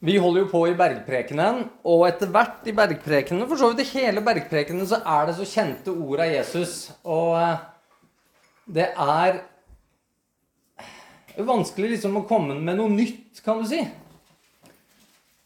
Vi 0.00 0.14
holder 0.16 0.46
jo 0.46 0.48
på 0.48 0.62
i 0.64 0.76
Bergprekenen, 0.76 1.66
og 1.84 2.06
etter 2.06 2.30
hvert 2.32 2.64
i 2.70 2.72
Bergprekenen, 2.72 3.44
for 3.50 3.60
så 3.60 3.68
vidt 3.68 3.82
i 3.84 3.98
hele 3.98 4.22
Bergprekenen, 4.24 4.86
så 4.88 5.02
er 5.04 5.28
det 5.28 5.34
så 5.36 5.44
kjente 5.44 5.92
ord 5.92 6.22
av 6.24 6.30
Jesus. 6.32 6.76
Og 7.04 7.34
eh, 7.36 7.66
det 8.80 8.86
er 8.96 9.42
vanskelig 11.44 11.98
liksom 11.98 12.16
å 12.16 12.24
komme 12.28 12.56
med 12.56 12.80
noe 12.80 12.88
nytt, 12.94 13.42
kan 13.44 13.60
du 13.60 13.68
si. 13.68 13.82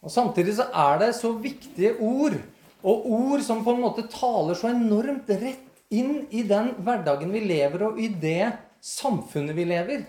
Og 0.06 0.14
Samtidig 0.14 0.55
så 0.61 0.68
er 0.71 1.02
det 1.02 1.11
så 1.18 1.34
viktige 1.34 1.96
ord, 1.98 2.39
og 2.86 3.11
ord 3.11 3.43
som 3.43 3.66
på 3.66 3.75
en 3.75 3.82
måte 3.82 4.07
taler 4.12 4.55
så 4.55 4.71
enormt 4.71 5.34
rett 5.34 5.66
inn 5.91 6.29
i 6.30 6.46
den 6.46 6.77
hverdagen 6.79 7.34
vi 7.34 7.43
lever, 7.43 7.89
og 7.89 7.98
i 7.98 8.07
det 8.07 8.52
samfunnet 8.79 9.59
vi 9.59 9.66
lever. 9.66 10.07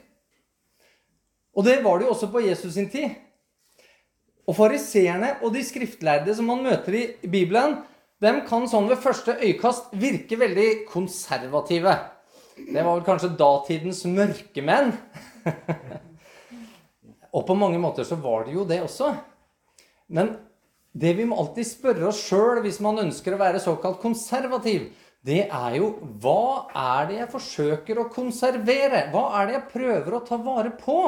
Og 1.57 1.65
det 1.65 1.79
var 1.81 1.97
det 1.97 2.05
jo 2.05 2.13
også 2.13 2.29
på 2.29 2.45
Jesus 2.45 2.75
sin 2.77 2.93
tid. 2.93 3.24
Og 4.45 4.57
fariseerne 4.57 5.35
og 5.41 5.53
de 5.55 5.63
skriftlærde 5.65 6.35
som 6.37 6.49
man 6.51 6.63
møter 6.65 6.97
i 6.99 7.05
Bibelen, 7.25 7.79
dem 8.23 8.43
kan 8.47 8.67
sånn 8.69 8.87
ved 8.91 9.01
første 9.03 9.35
øyekast 9.41 9.93
virke 9.99 10.37
veldig 10.39 10.69
konservative. 10.89 11.95
Det 12.55 12.79
var 12.79 12.93
vel 12.93 13.05
kanskje 13.07 13.33
datidens 13.35 14.05
mørkemenn. 14.07 14.93
og 17.35 17.41
på 17.47 17.57
mange 17.59 17.81
måter 17.81 18.07
så 18.07 18.17
var 18.21 18.45
det 18.45 18.55
jo 18.55 18.67
det 18.69 18.79
også. 18.85 19.11
Men 20.13 20.37
det 20.95 21.15
vi 21.17 21.25
må 21.27 21.41
alltid 21.41 21.67
spørre 21.67 22.07
oss 22.07 22.21
sjøl 22.29 22.61
hvis 22.63 22.79
man 22.83 23.01
ønsker 23.03 23.35
å 23.35 23.41
være 23.41 23.59
såkalt 23.59 23.99
konservativ, 23.99 24.87
det 25.25 25.47
er 25.49 25.77
jo 25.79 25.89
hva 26.21 26.69
er 26.69 27.07
det 27.09 27.17
jeg 27.17 27.31
forsøker 27.33 27.99
å 27.99 28.09
konservere? 28.13 29.07
Hva 29.11 29.25
er 29.39 29.47
det 29.49 29.55
jeg 29.57 29.69
prøver 29.73 30.15
å 30.15 30.23
ta 30.23 30.37
vare 30.37 30.71
på? 30.77 30.99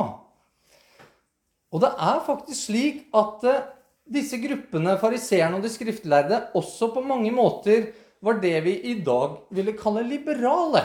Og 1.73 1.83
det 1.83 1.89
er 1.91 2.21
faktisk 2.25 2.69
slik 2.69 3.01
at 3.17 3.43
eh, 3.47 3.65
disse 4.07 4.39
gruppene, 4.39 4.95
fariseerne 5.01 5.59
og 5.59 5.65
de 5.65 5.71
skriftlærde, 5.71 6.45
også 6.55 6.93
på 6.93 7.03
mange 7.03 7.33
måter 7.35 7.89
var 8.23 8.39
det 8.41 8.55
vi 8.65 8.77
i 8.91 8.95
dag 9.05 9.35
ville 9.53 9.75
kalle 9.77 10.05
liberale. 10.07 10.83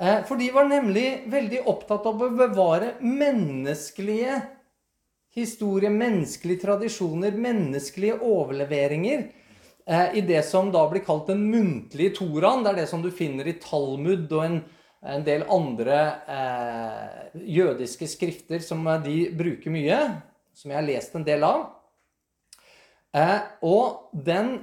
Eh, 0.00 0.20
for 0.28 0.40
de 0.40 0.50
var 0.52 0.68
nemlig 0.68 1.06
veldig 1.32 1.62
opptatt 1.70 2.06
av 2.08 2.20
å 2.20 2.32
bevare 2.34 2.96
menneskelige 3.00 4.40
historier, 5.36 5.92
menneskelige 5.92 6.64
tradisjoner, 6.64 7.36
menneskelige 7.36 8.18
overleveringer 8.24 9.22
eh, 9.86 10.18
i 10.18 10.24
det 10.26 10.42
som 10.48 10.72
da 10.72 10.82
blir 10.90 11.04
kalt 11.06 11.30
den 11.30 11.46
muntlige 11.52 12.16
toraen. 12.18 12.64
Det 12.64 12.72
er 12.72 12.82
det 12.82 12.90
som 12.90 13.04
du 13.04 13.12
finner 13.14 13.48
i 13.48 13.58
Talmud 13.62 14.26
og 14.32 14.42
en 14.44 14.60
en 15.04 15.24
del 15.26 15.44
andre 15.52 15.98
eh, 16.32 17.42
jødiske 17.56 18.08
skrifter 18.10 18.62
som 18.64 18.86
de 19.04 19.26
bruker 19.36 19.72
mye, 19.74 19.98
som 20.56 20.72
jeg 20.72 20.78
har 20.78 20.86
lest 20.86 21.16
en 21.18 21.26
del 21.26 21.44
av. 21.46 21.66
Eh, 23.16 23.38
og 23.66 24.10
den, 24.12 24.56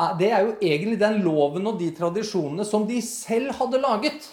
eh, 0.00 0.12
det 0.18 0.30
er 0.30 0.44
jo 0.46 0.56
egentlig 0.58 0.98
den 1.00 1.22
loven 1.24 1.70
og 1.70 1.78
de 1.80 1.90
tradisjonene 1.96 2.66
som 2.66 2.86
de 2.88 3.00
selv 3.04 3.54
hadde 3.60 3.82
laget. 3.82 4.28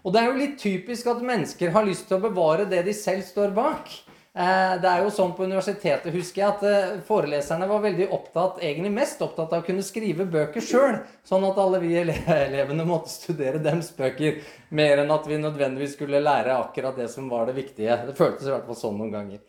Og 0.00 0.14
det 0.14 0.22
er 0.22 0.30
jo 0.30 0.38
litt 0.38 0.56
typisk 0.60 1.10
at 1.12 1.24
mennesker 1.24 1.74
har 1.74 1.84
lyst 1.84 2.08
til 2.08 2.16
å 2.16 2.24
bevare 2.24 2.64
det 2.68 2.84
de 2.86 2.94
selv 2.96 3.26
står 3.26 3.52
bak. 3.56 3.90
Eh, 4.30 4.74
det 4.78 4.86
er 4.86 5.00
jo 5.02 5.10
sånn 5.10 5.32
på 5.34 5.42
universitetet, 5.42 6.12
husker 6.14 6.42
jeg, 6.44 6.50
at 6.52 6.60
eh, 6.68 6.98
foreleserne 7.02 7.66
var 7.66 7.80
veldig 7.82 8.06
opptatt, 8.14 8.60
egentlig 8.62 8.92
mest 8.94 9.22
opptatt 9.26 9.50
av 9.50 9.64
å 9.64 9.66
kunne 9.66 9.82
skrive 9.82 10.22
bøker 10.30 10.62
sjøl, 10.62 11.00
sånn 11.26 11.46
at 11.48 11.58
alle 11.58 11.80
vi 11.82 11.96
elevene 11.98 12.86
måtte 12.86 13.10
studere 13.10 13.58
dems 13.62 13.90
bøker, 13.96 14.38
mer 14.70 15.02
enn 15.02 15.10
at 15.10 15.26
vi 15.26 15.40
nødvendigvis 15.42 15.96
skulle 15.96 16.22
lære 16.22 16.60
akkurat 16.60 17.00
det 17.00 17.08
som 17.10 17.26
var 17.32 17.50
det 17.50 17.56
viktige. 17.58 17.96
Det 18.06 18.14
føltes 18.18 18.46
i 18.46 18.54
hvert 18.54 18.70
fall 18.70 18.78
sånn 18.78 19.02
noen 19.02 19.16
ganger. 19.16 19.42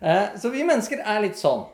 Eh, 0.00 0.36
så 0.36 0.52
vi 0.52 0.66
mennesker 0.68 1.00
er 1.00 1.24
litt 1.24 1.40
sånn. 1.40 1.64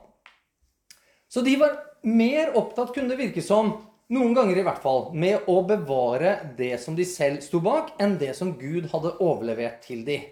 Så 1.26 1.42
de 1.42 1.56
var 1.58 1.74
mer 2.06 2.54
opptatt, 2.54 2.94
kunne 2.94 3.10
det 3.10 3.18
virke 3.18 3.42
som, 3.42 3.74
noen 4.14 4.34
ganger 4.36 4.60
i 4.60 4.66
hvert 4.68 4.82
fall, 4.84 5.08
med 5.10 5.50
å 5.50 5.58
bevare 5.66 6.36
det 6.54 6.76
som 6.78 6.94
de 6.94 7.02
selv 7.08 7.42
sto 7.42 7.58
bak, 7.64 7.96
enn 7.98 8.14
det 8.22 8.30
som 8.38 8.54
Gud 8.60 8.92
hadde 8.94 9.16
overlevert 9.18 9.82
til 9.88 10.06
dem. 10.06 10.30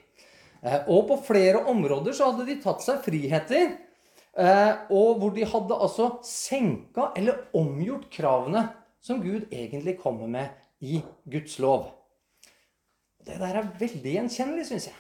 Eh, 0.63 0.85
og 0.87 1.09
på 1.11 1.19
flere 1.27 1.65
områder 1.71 2.15
så 2.17 2.31
hadde 2.31 2.47
de 2.49 2.61
tatt 2.63 2.85
seg 2.85 3.03
friheter. 3.05 3.75
Eh, 4.33 4.73
og 4.95 5.21
hvor 5.21 5.35
de 5.37 5.45
hadde 5.49 5.81
altså 5.87 6.09
senka 6.25 7.11
eller 7.19 7.51
omgjort 7.59 8.07
kravene 8.13 8.69
som 9.03 9.21
Gud 9.21 9.51
egentlig 9.51 9.99
kommer 10.01 10.31
med 10.31 10.55
i 10.83 11.03
Guds 11.29 11.59
lov. 11.63 11.91
Det 13.23 13.37
der 13.39 13.59
er 13.61 13.75
veldig 13.79 14.17
gjenkjennelig, 14.17 14.67
syns 14.71 14.89
jeg. 14.91 14.99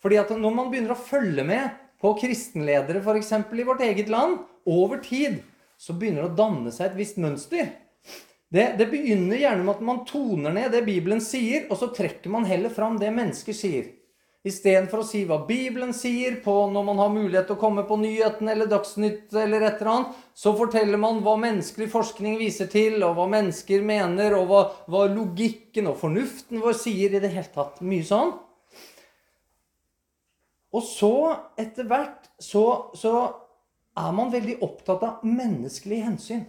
Fordi 0.00 0.16
at 0.18 0.32
når 0.32 0.54
man 0.54 0.70
begynner 0.72 0.94
å 0.94 1.02
følge 1.02 1.44
med 1.46 1.76
på 2.00 2.14
kristenledere 2.18 3.02
f.eks. 3.04 3.32
i 3.36 3.66
vårt 3.66 3.84
eget 3.84 4.08
land 4.10 4.40
over 4.66 5.02
tid, 5.04 5.42
så 5.78 5.94
begynner 5.96 6.24
det 6.24 6.32
å 6.32 6.38
danne 6.40 6.72
seg 6.74 6.90
et 6.90 6.98
visst 6.98 7.20
mønster. 7.20 7.68
Det, 8.50 8.64
det, 8.80 8.88
begynner 8.90 9.38
gjerne 9.38 9.62
med 9.62 9.76
at 9.76 9.84
man 9.86 10.02
toner 10.08 10.54
ned 10.54 10.72
det 10.74 10.82
Bibelen 10.86 11.20
sier, 11.22 11.68
og 11.70 11.78
så 11.78 11.90
trekker 11.94 12.32
man 12.32 12.48
heller 12.48 12.72
fram 12.74 12.98
det 12.98 13.12
mennesker 13.14 13.54
sier. 13.54 13.92
Istedenfor 14.40 15.02
å 15.02 15.04
si 15.04 15.26
hva 15.28 15.42
Bibelen 15.44 15.90
sier 15.92 16.38
på 16.40 16.54
når 16.72 16.84
man 16.86 17.00
har 17.02 17.10
mulighet 17.12 17.50
til 17.50 17.58
å 17.58 17.60
komme 17.60 17.82
på 17.84 17.98
nyhetene 18.00 18.54
eller 18.54 18.70
Dagsnytt 18.70 19.34
eller 19.36 19.66
et 19.66 19.82
eller 19.82 19.90
annet, 19.92 20.14
så 20.32 20.54
forteller 20.56 21.00
man 21.02 21.20
hva 21.26 21.34
menneskelig 21.42 21.90
forskning 21.92 22.38
viser 22.40 22.70
til, 22.72 22.96
og 23.04 23.18
hva 23.18 23.26
mennesker 23.28 23.84
mener, 23.84 24.38
og 24.38 24.46
hva, 24.48 24.62
hva 24.88 25.02
logikken 25.12 25.90
og 25.92 25.98
fornuften 26.00 26.62
vår 26.64 26.78
sier 26.80 27.12
i 27.12 27.20
det 27.20 27.34
hele 27.34 27.52
tatt. 27.52 27.82
Mye 27.84 28.06
sånn. 28.08 28.32
Og 30.72 30.86
så, 30.88 31.14
etter 31.60 31.84
hvert, 31.90 32.30
så, 32.40 32.64
så 32.96 33.12
er 33.98 34.16
man 34.16 34.32
veldig 34.32 34.56
opptatt 34.64 35.04
av 35.04 35.26
menneskelige 35.26 36.06
hensyn. 36.06 36.46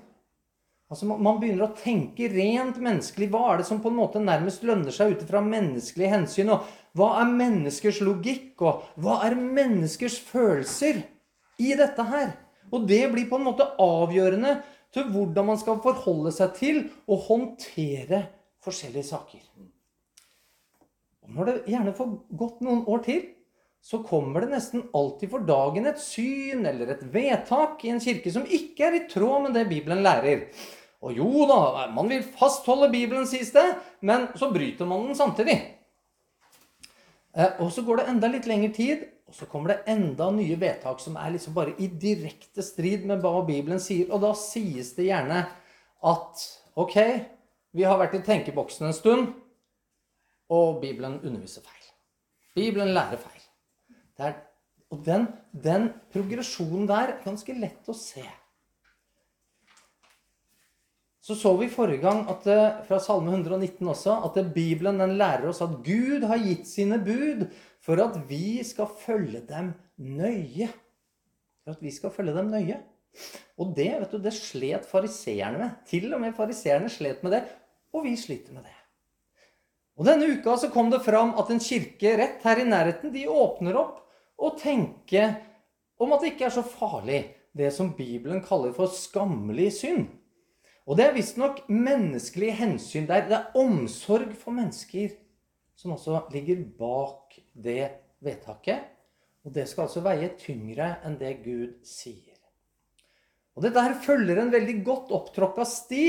Altså 0.91 1.07
Man 1.07 1.39
begynner 1.39 1.69
å 1.69 1.75
tenke 1.75 2.27
rent 2.31 2.79
menneskelig. 2.83 3.29
Hva 3.31 3.45
er 3.53 3.61
det 3.61 3.67
som 3.69 3.79
på 3.83 3.91
en 3.91 3.99
måte 4.01 4.19
nærmest 4.23 4.63
lønner 4.67 4.91
seg 4.91 5.15
ut 5.15 5.21
fra 5.27 5.39
menneskelige 5.43 6.11
hensyn? 6.11 6.51
Og 6.51 6.67
hva 6.97 7.13
er 7.21 7.31
menneskers 7.31 8.01
logikk? 8.03 8.53
Og 8.61 8.83
hva 9.01 9.21
er 9.27 9.37
menneskers 9.39 10.17
følelser 10.19 11.03
i 11.61 11.73
dette 11.79 12.05
her? 12.09 12.33
Og 12.71 12.87
det 12.87 13.03
blir 13.11 13.29
på 13.29 13.39
en 13.39 13.47
måte 13.47 13.67
avgjørende 13.79 14.59
til 14.91 15.07
hvordan 15.11 15.51
man 15.53 15.59
skal 15.59 15.79
forholde 15.83 16.33
seg 16.35 16.55
til 16.57 16.81
og 17.07 17.27
håndtere 17.29 18.25
forskjellige 18.63 19.07
saker. 19.07 19.43
Og 21.21 21.35
når 21.35 21.47
det 21.47 21.55
gjerne 21.71 21.95
får 21.95 22.11
gått 22.37 22.59
noen 22.65 22.83
år 22.91 23.05
til, 23.07 23.21
så 23.81 24.03
kommer 24.05 24.43
det 24.43 24.51
nesten 24.51 24.83
alltid 24.93 25.31
for 25.31 25.47
dagen 25.47 25.87
et 25.89 26.01
syn 26.01 26.67
eller 26.69 26.91
et 26.93 27.01
vedtak 27.13 27.81
i 27.87 27.95
en 27.95 28.03
kirke 28.03 28.29
som 28.33 28.45
ikke 28.45 28.89
er 28.89 28.97
i 28.99 29.05
tråd 29.09 29.47
med 29.47 29.57
det 29.57 29.65
Bibelen 29.71 30.03
lærer. 30.05 30.45
Og 31.01 31.17
jo 31.17 31.47
da, 31.49 31.87
man 31.89 32.11
vil 32.11 32.21
fastholde 32.37 32.91
Bibelen, 32.93 33.25
sies 33.25 33.49
det, 33.55 33.65
men 34.05 34.27
så 34.37 34.51
bryter 34.53 34.85
man 34.85 35.07
den 35.07 35.17
samtidig. 35.17 35.57
Eh, 37.35 37.59
og 37.63 37.71
så 37.71 37.83
går 37.87 38.01
det 38.01 38.07
enda 38.11 38.29
litt 38.31 38.47
lengre 38.49 38.71
tid, 38.75 39.05
og 39.31 39.35
så 39.35 39.47
kommer 39.47 39.71
det 39.71 39.93
enda 39.93 40.27
nye 40.35 40.57
vedtak 40.59 40.99
som 40.99 41.15
er 41.19 41.31
liksom 41.35 41.55
bare 41.55 41.75
i 41.79 41.87
direkte 41.87 42.63
strid 42.65 43.05
med 43.07 43.23
hva 43.23 43.45
Bibelen 43.47 43.79
sier. 43.79 44.09
Og 44.11 44.23
da 44.25 44.33
sies 44.37 44.91
det 44.97 45.07
gjerne 45.07 45.45
at 46.11 46.43
ok, 46.81 46.97
vi 47.71 47.87
har 47.87 47.99
vært 48.01 48.17
i 48.19 48.25
tenkeboksen 48.25 48.89
en 48.89 48.97
stund, 48.97 49.31
og 50.51 50.81
Bibelen 50.81 51.21
underviser 51.21 51.63
feil. 51.63 51.87
Bibelen 52.57 52.91
lærer 52.91 53.21
feil. 53.21 53.45
Er, 54.21 54.35
og 54.91 54.99
den, 55.05 55.23
den 55.55 55.87
progresjonen 56.11 56.83
der 56.89 57.13
er 57.13 57.23
ganske 57.23 57.55
lett 57.55 57.87
å 57.89 57.95
se. 57.95 58.25
Så 61.31 61.37
så 61.39 61.51
vi 61.55 61.69
forrige 61.71 62.01
gang 62.03 62.25
at, 62.27 62.43
fra 62.83 62.97
Salme 62.99 63.31
119 63.31 63.87
også 63.87 64.17
at 64.27 64.39
Bibelen 64.51 64.97
den 64.99 65.13
lærer 65.15 65.47
oss 65.47 65.61
at 65.63 65.77
Gud 65.85 66.25
har 66.27 66.41
gitt 66.43 66.67
sine 66.67 66.97
bud 66.99 67.45
for 67.79 68.01
at 68.03 68.17
vi 68.27 68.59
skal 68.67 68.89
følge 68.99 69.39
dem 69.47 69.69
nøye. 69.95 70.67
For 71.63 71.77
at 71.77 71.85
vi 71.85 71.93
skal 71.95 72.11
følge 72.11 72.35
dem 72.35 72.51
nøye. 72.51 72.81
Og 73.55 73.71
det 73.77 73.87
vet 73.93 74.11
du, 74.11 74.19
det 74.19 74.35
slet 74.35 74.91
fariseerne 74.91 75.61
med. 75.61 75.79
Til 75.87 76.11
og 76.11 76.19
med 76.19 76.35
fariseerne 76.35 76.91
slet 76.91 77.23
med 77.23 77.37
det. 77.37 77.43
Og 77.95 78.03
vi 78.09 78.17
sliter 78.19 78.51
med 78.51 78.67
det. 78.67 78.77
Og 79.95 80.11
Denne 80.11 80.27
uka 80.35 80.59
så 80.59 80.67
kom 80.73 80.91
det 80.91 81.05
fram 81.07 81.37
at 81.39 81.47
en 81.53 81.63
kirke 81.63 82.17
rett 82.19 82.43
her 82.43 82.59
i 82.59 82.67
nærheten 82.67 83.15
de 83.15 83.29
åpner 83.31 83.79
opp 83.79 84.01
og 84.35 84.59
tenker 84.59 85.37
om 85.95 86.11
at 86.11 86.25
det 86.25 86.33
ikke 86.33 86.49
er 86.49 86.59
så 86.59 86.67
farlig, 86.67 87.23
det 87.55 87.71
som 87.71 87.95
Bibelen 87.95 88.43
kaller 88.43 88.75
for 88.75 88.91
skammelig 88.91 89.77
synd. 89.79 90.09
Og 90.91 90.97
det 90.99 91.05
er 91.07 91.13
visstnok 91.15 91.61
menneskelige 91.71 92.57
hensyn 92.57 93.05
der. 93.07 93.23
Det 93.29 93.37
er 93.37 93.53
omsorg 93.55 94.33
for 94.35 94.51
mennesker 94.51 95.13
som 95.79 95.93
også 95.95 96.25
ligger 96.33 96.65
bak 96.75 97.37
det 97.55 97.85
vedtaket. 98.19 98.89
Og 99.47 99.55
det 99.55 99.69
skal 99.69 99.87
altså 99.87 100.03
veie 100.03 100.33
tyngre 100.35 100.97
enn 101.07 101.15
det 101.15 101.37
Gud 101.45 101.79
sier. 101.87 102.35
Og 103.55 103.63
det 103.63 103.71
der 103.75 103.95
følger 104.03 104.43
en 104.43 104.51
veldig 104.51 104.77
godt 104.83 105.15
opptråkka 105.15 105.63
sti, 105.67 106.05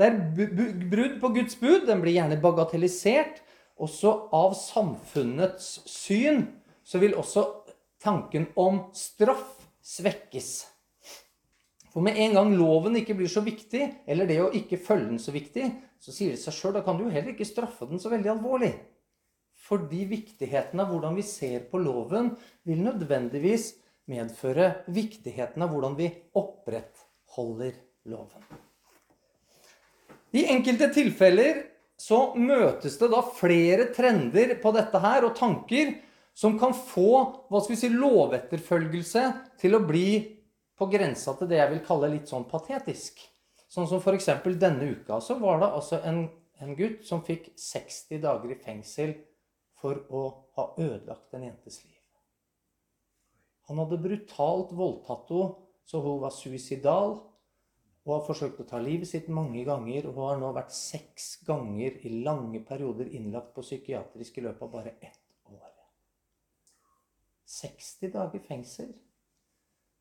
der 0.00 0.16
brudd 0.32 1.20
på 1.20 1.32
Guds 1.36 1.60
bud 1.60 1.84
den 1.86 2.00
blir 2.00 2.16
gjerne 2.16 2.40
bagatellisert. 2.40 3.44
Også 3.76 4.16
av 4.32 4.56
samfunnets 4.56 5.82
syn 5.92 6.46
så 6.88 7.04
vil 7.04 7.20
også 7.20 7.44
tanken 8.00 8.48
om 8.56 8.86
straff 8.96 9.60
svekkes. 9.84 10.71
For 11.92 12.04
med 12.04 12.16
en 12.16 12.38
gang 12.38 12.54
loven 12.56 12.96
ikke 12.96 13.18
blir 13.18 13.28
så 13.28 13.42
viktig, 13.44 13.84
eller 14.08 14.28
det 14.28 14.38
å 14.40 14.52
ikke 14.56 14.80
følge 14.80 15.10
den 15.10 15.20
så 15.20 15.34
viktig, 15.34 15.66
så 16.00 16.14
sier 16.14 16.32
det 16.32 16.40
seg 16.40 16.56
sjøl 16.56 16.78
da 16.78 16.82
kan 16.86 16.96
du 16.96 17.04
jo 17.04 17.12
heller 17.12 17.34
ikke 17.34 17.46
straffe 17.46 17.88
den 17.90 18.00
så 18.00 18.08
veldig 18.12 18.32
alvorlig. 18.32 18.72
Fordi 19.62 20.06
viktigheten 20.08 20.80
av 20.82 20.88
hvordan 20.90 21.14
vi 21.18 21.24
ser 21.26 21.68
på 21.68 21.80
loven, 21.82 22.32
vil 22.64 22.80
nødvendigvis 22.82 23.74
medføre 24.10 24.72
viktigheten 24.90 25.62
av 25.62 25.70
hvordan 25.70 25.94
vi 26.00 26.08
opprettholder 26.38 27.76
loven. 28.10 28.48
I 30.32 30.48
enkelte 30.48 30.88
tilfeller 30.96 31.60
så 32.00 32.32
møtes 32.40 32.96
det 32.98 33.12
da 33.12 33.20
flere 33.36 33.90
trender 33.94 34.56
på 34.62 34.72
dette 34.74 34.98
her, 35.04 35.28
og 35.28 35.36
tanker 35.36 35.92
som 36.34 36.56
kan 36.58 36.72
få 36.72 37.10
hva 37.52 37.60
skal 37.60 37.76
vi 37.76 37.82
si, 37.84 37.92
lovetterfølgelse 37.92 39.26
til 39.60 39.76
å 39.76 39.84
bli 39.84 40.08
på 40.82 40.90
grensa 40.90 41.36
til 41.38 41.50
det 41.50 41.60
jeg 41.60 41.70
vil 41.70 41.84
kalle 41.86 42.10
litt 42.10 42.30
sånn 42.30 42.48
patetisk. 42.50 43.20
Sånn 43.70 43.86
som 43.88 44.02
f.eks. 44.02 44.28
denne 44.60 44.90
uka 44.96 45.20
så 45.22 45.38
var 45.38 45.62
det 45.62 45.70
altså 45.78 46.00
en, 46.08 46.24
en, 46.58 46.74
gutt 46.76 47.06
som 47.06 47.22
fikk 47.24 47.52
60 47.56 48.20
dager 48.24 48.50
i 48.52 48.58
fengsel 48.58 49.14
for 49.78 50.02
å 50.10 50.22
ha 50.58 50.68
ødelagt 50.76 51.34
en 51.36 51.46
jentes 51.46 51.78
liv. 51.84 51.98
Han 53.70 53.78
hadde 53.78 54.00
brutalt 54.02 54.72
voldtatt 54.74 55.30
henne 55.30 55.54
så 55.86 56.00
hun 56.02 56.20
var 56.22 56.34
suicidal. 56.34 57.20
Og 58.02 58.16
har 58.16 58.24
forsøkt 58.26 58.58
å 58.58 58.66
ta 58.66 58.80
livet 58.82 59.06
sitt 59.06 59.28
mange 59.30 59.62
ganger 59.62 60.08
og 60.08 60.16
hun 60.16 60.26
har 60.26 60.40
nå 60.40 60.48
vært 60.56 60.74
seks 60.74 61.36
ganger 61.46 62.00
i 62.02 62.10
lange 62.26 62.58
perioder 62.66 63.12
innlagt 63.14 63.52
på 63.54 63.62
psykiatrisk 63.62 64.40
i 64.40 64.46
løpet 64.48 64.66
av 64.66 64.72
bare 64.72 64.96
ett 64.98 65.22
år. 65.46 65.70
60 67.46 68.10
dager 68.16 68.42
fengsel. 68.48 68.90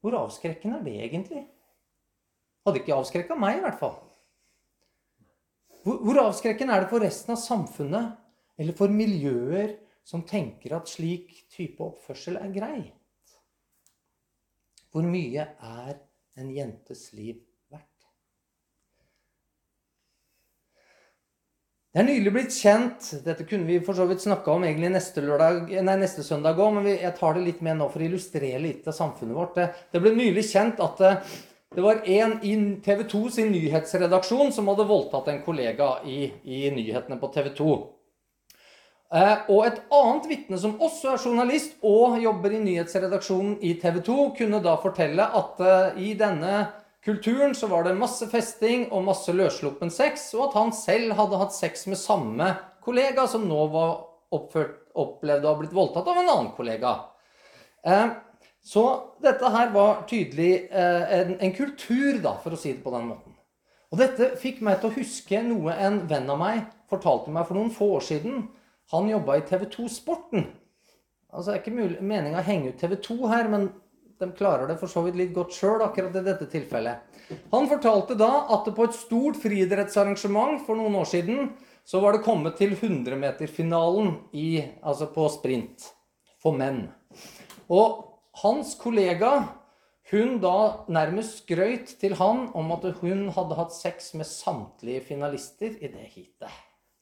Hvor 0.02 0.18
avskrekkende 0.18 0.80
er 0.80 0.86
det 0.86 0.96
egentlig? 1.06 1.44
Hadde 2.66 2.82
ikke 2.82 2.96
avskrekka 2.98 3.38
meg, 3.38 3.60
i 3.60 3.64
hvert 3.66 3.80
fall. 3.80 4.00
Hvor, 5.82 6.02
hvor 6.06 6.20
avskrekkende 6.28 6.74
er 6.74 6.84
det 6.84 6.92
for 6.92 7.04
resten 7.06 7.36
av 7.36 7.42
samfunnet, 7.42 8.18
eller 8.62 8.78
for 8.78 8.94
miljøer 8.94 9.78
som 10.06 10.26
tenker 10.28 10.76
at 10.78 10.90
slik 10.90 11.32
type 11.54 11.82
oppførsel 11.86 12.38
er 12.42 12.54
greit? 12.54 13.38
Hvor 14.92 15.06
mye 15.08 15.46
er 15.48 15.96
en 16.42 16.52
jentes 16.54 17.08
liv 17.16 17.40
Det 21.92 22.00
er 22.00 22.08
nylig 22.08 22.32
blitt 22.32 22.54
kjent 22.56 23.08
Dette 23.26 23.44
kunne 23.44 23.68
vi 23.68 23.82
for 23.84 23.98
så 23.98 24.06
vidt 24.08 24.24
snakka 24.24 24.54
om 24.54 24.64
egentlig 24.64 24.94
neste, 24.94 25.24
lørdag, 25.26 25.66
nei, 25.84 25.96
neste 26.00 26.24
søndag 26.24 26.60
òg, 26.64 26.78
men 26.78 26.88
jeg 26.88 27.12
tar 27.18 27.36
det 27.36 27.44
litt 27.44 27.64
med 27.66 27.82
nå 27.82 27.90
for 27.92 28.00
å 28.00 28.06
illustrere 28.08 28.62
litt 28.64 28.88
av 28.88 28.96
samfunnet 28.96 29.36
vårt. 29.36 29.58
Det, 29.58 29.66
det 29.92 30.00
ble 30.00 30.14
nylig 30.16 30.46
kjent 30.48 30.80
at 30.84 31.02
det, 31.04 31.16
eh, 31.18 31.40
det 31.72 31.84
var 31.84 32.02
en 32.04 32.34
i 32.44 32.54
TV 32.84 33.04
2 33.08 33.20
sin 33.32 33.52
nyhetsredaksjon 33.54 34.50
som 34.52 34.68
hadde 34.68 34.88
voldtatt 34.90 35.30
en 35.32 35.44
kollega 35.44 35.94
i, 36.04 36.26
i 36.44 36.66
nyhetene 36.76 37.16
på 37.20 37.30
TV 37.32 37.52
2. 37.60 37.76
Eh, 39.12 39.46
og 39.52 39.68
et 39.68 39.80
annet 39.92 40.28
vitne 40.32 40.60
som 40.60 40.80
også 40.80 41.14
er 41.14 41.24
journalist 41.24 41.76
og 41.84 42.20
jobber 42.24 42.56
i 42.56 42.64
nyhetsredaksjonen 42.64 43.58
i 43.68 43.76
TV 43.80 44.00
2, 44.08 44.18
kunne 44.40 44.64
da 44.64 44.78
fortelle 44.84 45.28
at 45.42 45.64
eh, 45.64 46.04
i 46.08 46.14
denne 46.20 46.62
kulturen 47.06 47.56
så 47.58 47.68
var 47.72 47.86
det 47.86 47.98
masse 48.00 48.28
festing 48.32 48.88
og 48.92 49.06
masse 49.08 49.34
løssluppen 49.34 49.92
sex, 49.94 50.30
og 50.38 50.50
at 50.50 50.58
han 50.60 50.74
selv 50.76 51.16
hadde 51.20 51.40
hatt 51.42 51.56
sex 51.56 51.88
med 51.92 52.00
samme 52.00 52.54
kollega 52.84 53.28
som 53.30 53.48
nå 53.50 53.62
var 53.74 53.96
oppført, 54.34 54.78
opplevd 54.96 55.46
å 55.46 55.54
ha 55.54 55.60
blitt 55.60 55.76
voldtatt 55.76 56.08
av 56.08 56.20
en 56.20 56.30
annen 56.30 56.52
kollega. 56.58 56.96
Eh, 57.88 58.08
så 58.62 58.84
dette 59.24 59.50
her 59.54 59.72
var 59.74 60.04
tydelig 60.10 60.52
eh, 60.70 61.14
en, 61.20 61.36
en, 61.40 61.54
kultur, 61.56 62.20
da, 62.22 62.36
for 62.44 62.54
å 62.54 62.60
si 62.60 62.74
det 62.76 62.84
på 62.84 62.94
den 62.94 63.08
måten. 63.10 63.38
Og 63.92 64.00
dette 64.00 64.34
fikk 64.40 64.62
meg 64.64 64.80
til 64.80 64.92
å 64.92 64.96
huske 64.96 65.42
noe 65.44 65.76
en 65.76 66.04
venn 66.08 66.30
av 66.32 66.40
meg 66.40 66.62
fortalte 66.92 67.32
meg 67.34 67.48
for 67.48 67.58
noen 67.58 67.72
få 67.74 67.94
år 67.98 68.06
siden. 68.06 68.46
Han 68.92 69.10
jobba 69.10 69.40
i 69.40 69.46
TV 69.48 69.66
2 69.72 69.88
Sporten. 69.92 70.50
Altså, 71.32 71.52
Det 71.52 71.58
er 71.58 71.64
ikke 71.64 72.04
meninga 72.04 72.42
å 72.42 72.48
henge 72.48 72.72
ut 72.72 72.80
TV 72.80 72.98
2 73.00 73.18
her, 73.32 73.50
men 73.52 73.70
de 74.22 74.30
klarer 74.38 74.70
det 74.70 74.78
for 74.80 74.92
så 74.92 75.04
vidt 75.06 75.18
litt 75.20 75.34
godt 75.36 75.56
sjøl 75.56 75.84
akkurat 75.84 76.16
i 76.16 76.24
dette 76.26 76.48
tilfellet. 76.52 77.08
Han 77.52 77.70
fortalte 77.72 78.18
da 78.20 78.46
at 78.54 78.68
på 78.76 78.86
et 78.88 78.98
stort 78.98 79.40
friidrettsarrangement 79.42 80.62
for 80.66 80.80
noen 80.80 80.98
år 81.02 81.10
siden 81.10 81.52
så 81.88 82.02
var 82.04 82.16
det 82.16 82.26
kommet 82.26 82.60
til 82.60 82.76
100-meterfinalen 82.76 84.14
altså 84.82 85.10
på 85.14 85.28
sprint 85.34 85.88
for 86.42 86.56
menn. 86.58 86.86
Og 87.72 88.04
hans 88.44 88.76
kollega 88.80 89.32
hun 90.12 90.42
da 90.44 90.84
nærmest 90.92 91.46
skrøyt 91.46 91.94
til 92.02 92.18
han 92.20 92.50
om 92.58 92.74
at 92.76 92.84
hun 93.00 93.30
hadde 93.32 93.56
hatt 93.56 93.76
sex 93.76 94.12
med 94.20 94.28
samtlige 94.28 95.06
finalister 95.08 95.78
i 95.80 95.88
det 95.88 96.08
heatet. 96.12 96.52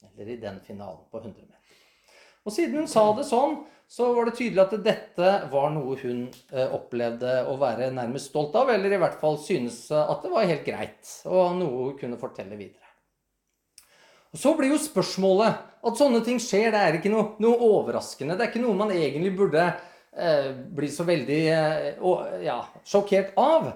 Eller 0.05 0.35
i 0.35 0.41
den 0.41 0.59
finalen 0.65 1.07
på 1.09 1.17
100 1.17 1.41
meter. 1.41 1.58
Og 2.47 2.55
siden 2.55 2.81
hun 2.81 2.89
sa 2.91 3.03
det 3.17 3.27
sånn, 3.27 3.59
så 3.89 4.11
var 4.13 4.29
det 4.29 4.35
tydelig 4.37 4.61
at 4.61 4.75
dette 4.85 5.31
var 5.49 5.71
noe 5.73 5.95
hun 5.97 6.27
eh, 6.53 6.69
opplevde 6.75 7.39
å 7.49 7.55
være 7.59 7.89
nærmest 7.95 8.29
stolt 8.29 8.53
av, 8.59 8.69
eller 8.69 8.93
i 8.93 9.01
hvert 9.01 9.17
fall 9.21 9.39
synes 9.41 9.87
at 9.95 10.21
det 10.21 10.29
var 10.33 10.45
helt 10.49 10.67
greit, 10.67 11.15
og 11.25 11.57
noe 11.57 11.89
hun 11.89 11.97
kunne 11.97 12.21
fortelle 12.21 12.53
videre. 12.59 12.85
Og 14.29 14.37
Så 14.37 14.53
blir 14.57 14.73
jo 14.73 14.77
spørsmålet 14.77 15.67
At 15.79 15.97
sånne 15.97 16.19
ting 16.25 16.41
skjer, 16.43 16.73
det 16.73 16.79
er 16.79 16.97
ikke 16.97 17.11
noe, 17.11 17.37
noe 17.39 17.55
overraskende. 17.63 18.35
Det 18.35 18.43
er 18.43 18.49
ikke 18.51 18.61
noe 18.65 18.75
man 18.75 18.89
egentlig 18.91 19.29
burde 19.37 19.63
eh, 19.63 20.49
bli 20.75 20.89
så 20.91 21.05
veldig 21.07 21.37
eh, 21.55 22.01
ja, 22.43 22.57
sjokkert 22.83 23.31
av. 23.39 23.69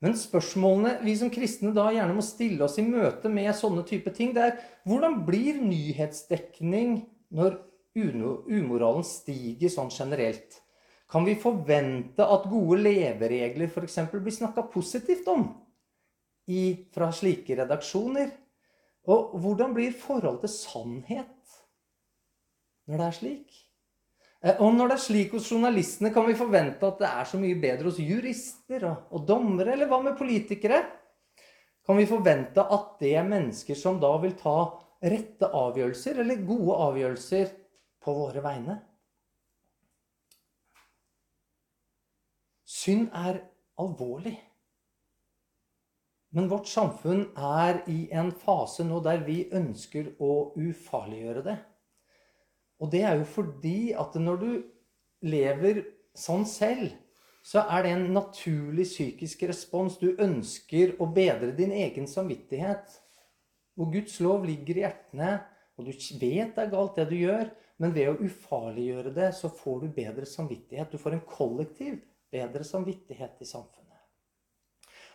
Men 0.00 0.16
spørsmålene 0.16 0.94
vi 1.04 1.18
som 1.20 1.28
kristne 1.32 1.74
da 1.76 1.90
gjerne 1.92 2.16
må 2.16 2.24
stille 2.24 2.64
oss 2.64 2.78
i 2.80 2.86
møte 2.86 3.28
med 3.28 3.52
sånne 3.52 3.84
type 3.84 4.08
ting, 4.16 4.32
det 4.32 4.46
er 4.46 4.56
hvordan 4.88 5.20
blir 5.26 5.60
nyhetsdekning 5.60 7.02
når 7.36 7.60
umoralen 7.96 9.06
stiger 9.06 9.72
sånn 9.72 9.90
generelt, 9.90 10.60
kan 11.10 11.24
vi 11.26 11.34
forvente 11.34 12.22
at 12.22 12.46
gode 12.50 12.78
leveregler 12.84 13.66
f.eks. 13.66 13.98
blir 14.12 14.34
snakka 14.34 14.68
positivt 14.70 15.26
om 15.30 15.48
i, 16.46 16.86
fra 16.94 17.10
slike 17.14 17.56
redaksjoner? 17.58 18.30
Og 19.10 19.34
hvordan 19.42 19.74
blir 19.74 19.96
forholdet 19.96 20.44
til 20.46 20.54
sannhet 20.54 21.58
når 22.86 23.00
det 23.00 23.08
er 23.08 23.16
slik? 23.16 23.58
Eh, 24.44 24.60
og 24.62 24.76
når 24.76 24.92
det 24.92 24.96
er 24.96 25.04
slik 25.04 25.34
hos 25.34 25.50
journalistene, 25.50 26.12
kan 26.14 26.28
vi 26.28 26.38
forvente 26.38 26.86
at 26.86 27.02
det 27.02 27.10
er 27.10 27.28
så 27.28 27.40
mye 27.40 27.58
bedre 27.60 27.90
hos 27.90 27.98
jurister 28.02 28.86
og, 28.88 29.10
og 29.10 29.26
dommere? 29.28 29.74
Eller 29.74 29.90
hva 29.90 29.98
med 30.04 30.18
politikere? 30.18 30.84
Kan 31.86 31.98
vi 31.98 32.06
forvente 32.06 32.62
at 32.62 32.94
det 33.00 33.16
er 33.18 33.26
mennesker 33.26 33.78
som 33.78 33.98
da 33.98 34.12
vil 34.22 34.36
ta 34.38 34.58
rette 35.00 35.48
avgjørelser, 35.48 36.20
eller 36.22 36.44
gode 36.46 36.76
avgjørelser, 36.86 37.50
på 38.00 38.14
våre 38.16 38.42
vegne. 38.44 38.78
Synd 42.64 43.10
er 43.12 43.42
alvorlig. 43.80 44.36
Men 46.30 46.46
vårt 46.50 46.68
samfunn 46.70 47.24
er 47.34 47.82
i 47.90 48.04
en 48.14 48.30
fase 48.32 48.86
nå 48.86 49.00
der 49.02 49.24
vi 49.26 49.42
ønsker 49.56 50.12
å 50.22 50.52
ufarliggjøre 50.54 51.42
det. 51.48 51.56
Og 52.80 52.92
det 52.92 53.02
er 53.04 53.18
jo 53.18 53.26
fordi 53.28 53.92
at 53.98 54.14
når 54.16 54.38
du 54.40 54.50
lever 55.26 55.82
sånn 56.16 56.46
selv, 56.48 56.92
så 57.42 57.64
er 57.72 57.84
det 57.84 57.92
en 57.96 58.06
naturlig 58.14 58.86
psykisk 58.88 59.42
respons. 59.50 59.98
Du 60.00 60.14
ønsker 60.20 60.94
å 61.00 61.08
bedre 61.10 61.50
din 61.56 61.72
egen 61.76 62.06
samvittighet. 62.08 62.94
Hvor 63.74 63.90
Guds 63.92 64.18
lov 64.22 64.44
ligger 64.46 64.78
i 64.78 64.84
hjertene, 64.84 65.32
og 65.76 65.88
du 65.88 65.92
vet 66.20 66.54
det 66.54 66.62
er 66.62 66.72
galt, 66.72 66.96
det 66.96 67.08
du 67.10 67.16
gjør, 67.16 67.48
men 67.80 67.94
ved 67.96 68.10
å 68.12 68.18
ufarliggjøre 68.20 69.12
det, 69.16 69.30
så 69.36 69.48
får 69.52 69.84
du 69.84 69.92
bedre 69.96 70.28
samvittighet. 70.28 70.92
Du 70.92 71.00
får 71.00 71.16
en 71.16 71.26
kollektiv 71.28 71.96
bedre 72.32 72.66
samvittighet 72.66 73.40
i 73.40 73.48
samfunnet. 73.48 73.86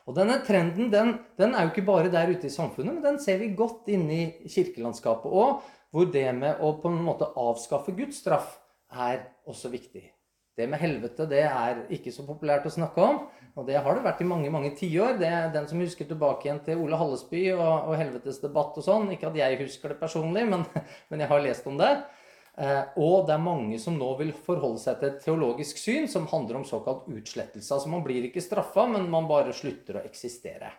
Og 0.06 0.18
denne 0.18 0.38
trenden 0.46 0.92
den, 0.94 1.16
den, 1.38 1.56
er 1.56 1.66
jo 1.66 1.72
ikke 1.74 1.86
bare 1.88 2.12
der 2.14 2.30
ute 2.30 2.50
i 2.50 2.54
samfunnet, 2.54 2.98
men 2.98 3.06
den 3.06 3.22
ser 3.22 3.40
vi 3.42 3.54
godt 3.58 3.90
inne 3.90 4.18
i 4.18 4.50
kirkelandskapet 4.52 5.34
òg, 5.34 5.64
hvor 5.94 6.10
det 6.14 6.28
med 6.38 6.62
å 6.62 6.76
på 6.82 6.92
en 6.92 7.00
måte 7.06 7.30
avskaffe 7.40 7.96
Guds 7.98 8.20
straff 8.22 8.58
er 8.92 9.24
også 9.50 9.72
viktig. 9.74 10.04
Det 10.56 10.68
med 10.72 10.80
helvete 10.80 11.26
det 11.28 11.42
er 11.50 11.82
ikke 11.92 12.14
så 12.16 12.24
populært 12.28 12.68
å 12.68 12.72
snakke 12.72 13.02
om. 13.04 13.18
Og 13.60 13.66
det 13.68 13.80
har 13.80 13.98
det 13.98 14.06
vært 14.06 14.22
i 14.24 14.28
mange 14.28 14.52
mange 14.52 14.72
tiår. 14.78 15.18
Den 15.20 15.68
som 15.68 15.82
husker 15.84 16.08
tilbake 16.08 16.48
igjen 16.48 16.62
til 16.64 16.84
Ole 16.84 17.00
Hallesby 17.00 17.50
og, 17.56 17.90
og 17.90 17.98
helvetes 18.00 18.40
debatt 18.44 18.78
og 18.80 18.86
sånn. 18.86 19.10
Ikke 19.12 19.28
at 19.32 19.40
jeg 19.40 19.60
husker 19.66 19.92
det 19.92 20.00
personlig, 20.00 20.46
men, 20.48 20.64
men 21.12 21.24
jeg 21.24 21.32
har 21.32 21.44
lest 21.44 21.68
om 21.68 21.80
det. 21.80 21.92
Eh, 22.56 22.84
og 23.04 23.26
det 23.28 23.36
er 23.36 23.44
mange 23.44 23.78
som 23.84 23.98
nå 24.00 24.14
vil 24.22 24.32
forholde 24.46 24.80
seg 24.80 25.02
til 25.02 25.10
et 25.10 25.20
teologisk 25.26 25.80
syn 25.82 26.08
som 26.12 26.28
handler 26.32 26.62
om 26.62 26.68
såkalt 26.68 27.10
utslettelse. 27.12 27.74
Altså 27.76 27.92
Man 27.92 28.06
blir 28.06 28.30
ikke 28.30 28.44
straffa, 28.44 28.88
men 28.92 29.10
man 29.12 29.28
bare 29.28 29.56
slutter 29.56 30.00
å 30.00 30.06
eksistere. 30.08 30.72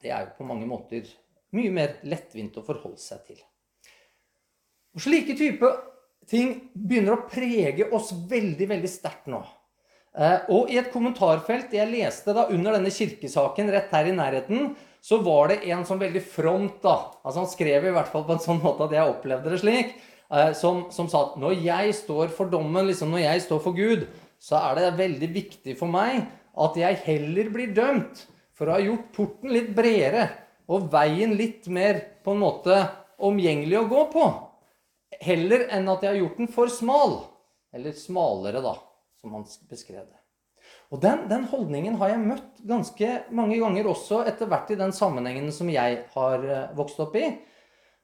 Det 0.00 0.12
er 0.12 0.24
jo 0.24 0.38
på 0.38 0.48
mange 0.48 0.68
måter 0.68 1.08
mye 1.56 1.72
mer 1.72 1.98
lettvint 2.08 2.56
å 2.56 2.64
forholde 2.64 3.00
seg 3.02 3.28
til. 3.28 3.42
Og 4.96 5.04
Slike 5.04 5.36
type 5.36 5.70
ting 6.26 6.56
begynner 6.72 7.18
å 7.18 7.28
prege 7.28 7.90
oss 7.94 8.14
veldig 8.28 8.72
veldig 8.72 8.90
sterkt 8.90 9.28
nå. 9.30 9.42
Eh, 10.16 10.48
og 10.56 10.72
i 10.72 10.80
et 10.80 10.88
kommentarfelt 10.92 11.74
jeg 11.76 11.92
leste 11.92 12.32
da 12.32 12.46
under 12.48 12.78
denne 12.78 12.92
kirkesaken 12.92 13.68
rett 13.74 13.92
her 13.92 14.08
i 14.08 14.16
nærheten, 14.16 14.72
så 15.04 15.20
var 15.22 15.52
det 15.52 15.60
en 15.68 15.84
som 15.86 16.00
veldig 16.00 16.22
front, 16.24 16.80
da. 16.82 16.96
Altså 17.22 17.44
Han 17.44 17.50
skrev 17.50 17.84
i 17.84 17.92
hvert 17.94 18.08
fall 18.10 18.24
på 18.26 18.34
en 18.34 18.42
sånn 18.42 18.62
måte 18.64 18.88
at 18.88 18.96
jeg 18.96 19.12
opplevde 19.12 19.52
det 19.52 19.60
slik. 19.60 19.92
Eh, 20.32 20.52
som, 20.58 20.86
som 20.94 21.10
sa 21.10 21.22
at 21.28 21.36
når 21.40 21.58
jeg 21.64 21.98
står 22.02 22.32
for 22.34 22.50
dommen, 22.52 22.88
liksom 22.88 23.12
når 23.14 23.24
jeg 23.24 23.44
står 23.46 23.62
for 23.64 23.76
Gud, 23.76 24.06
så 24.42 24.58
er 24.60 24.78
det 24.78 24.96
veldig 24.98 25.30
viktig 25.34 25.76
for 25.78 25.90
meg 25.90 26.26
at 26.56 26.80
jeg 26.80 27.02
heller 27.04 27.52
blir 27.52 27.76
dømt 27.76 28.26
for 28.56 28.68
å 28.68 28.76
ha 28.76 28.82
gjort 28.84 29.12
porten 29.16 29.52
litt 29.52 29.70
bredere 29.76 30.28
og 30.72 30.88
veien 30.92 31.36
litt 31.38 31.68
mer 31.72 32.00
på 32.24 32.34
en 32.34 32.42
måte 32.42 32.80
omgjengelig 33.22 33.78
å 33.80 33.88
gå 33.90 34.02
på. 34.12 34.26
Heller 35.22 35.68
enn 35.72 35.88
at 35.88 36.02
jeg 36.04 36.14
har 36.14 36.20
gjort 36.24 36.42
den 36.42 36.52
for 36.52 36.72
smal. 36.72 37.16
Eller 37.76 37.96
smalere, 37.96 38.62
da 38.64 38.74
som 39.26 39.34
han 39.34 39.46
beskrev 39.70 40.04
det. 40.06 40.22
Og 40.94 41.00
den, 41.02 41.24
den, 41.30 41.46
holdningen 41.50 41.96
har 41.98 42.12
jeg 42.12 42.22
møtt 42.22 42.60
ganske 42.66 43.08
mange 43.34 43.58
ganger 43.58 43.88
også 43.90 44.22
etter 44.30 44.46
hvert 44.50 44.70
i 44.70 44.78
den 44.78 44.94
sammenhengen 44.94 45.50
som 45.54 45.70
jeg 45.70 46.04
har 46.14 46.46
eh, 46.46 46.68
vokst 46.78 47.00
opp 47.02 47.16
i. 47.18 47.26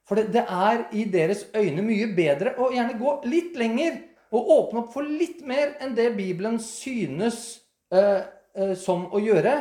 For 0.07 0.19
det, 0.19 0.33
det 0.35 0.43
er 0.43 0.87
i 0.91 1.05
deres 1.11 1.45
øyne 1.55 1.83
mye 1.85 2.09
bedre 2.15 2.57
å 2.59 2.71
gjerne 2.73 2.97
gå 2.99 3.13
litt 3.31 3.55
lenger 3.59 4.01
og 4.33 4.49
åpne 4.57 4.83
opp 4.83 4.91
for 4.95 5.07
litt 5.07 5.43
mer 5.47 5.77
enn 5.83 5.95
det 5.95 6.09
Bibelen 6.17 6.59
synes 6.61 7.61
uh, 7.93 8.25
uh, 8.57 8.73
som 8.79 9.05
å 9.13 9.21
gjøre, 9.21 9.53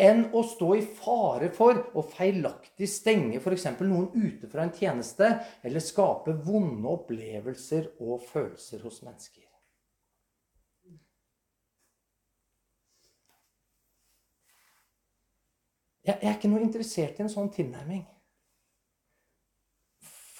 enn 0.00 0.24
å 0.34 0.42
stå 0.42 0.72
i 0.74 0.82
fare 0.82 1.52
for 1.54 1.78
å 1.94 2.02
feilaktig 2.02 2.88
stenge 2.90 3.38
f.eks. 3.38 3.68
noen 3.84 4.10
ute 4.16 4.50
fra 4.50 4.64
en 4.64 4.74
tjeneste, 4.74 5.30
eller 5.62 5.84
skape 5.84 6.34
vonde 6.42 6.90
opplevelser 6.90 7.92
og 8.02 8.24
følelser 8.26 8.82
hos 8.82 9.02
mennesker. 9.06 9.44
Jeg, 16.04 16.18
er 16.20 16.34
ikke 16.34 16.50
noe 16.52 16.60
interessert 16.60 17.16
i 17.16 17.24
en 17.24 17.32
sånn 17.32 17.48
tilnærming. 17.52 18.02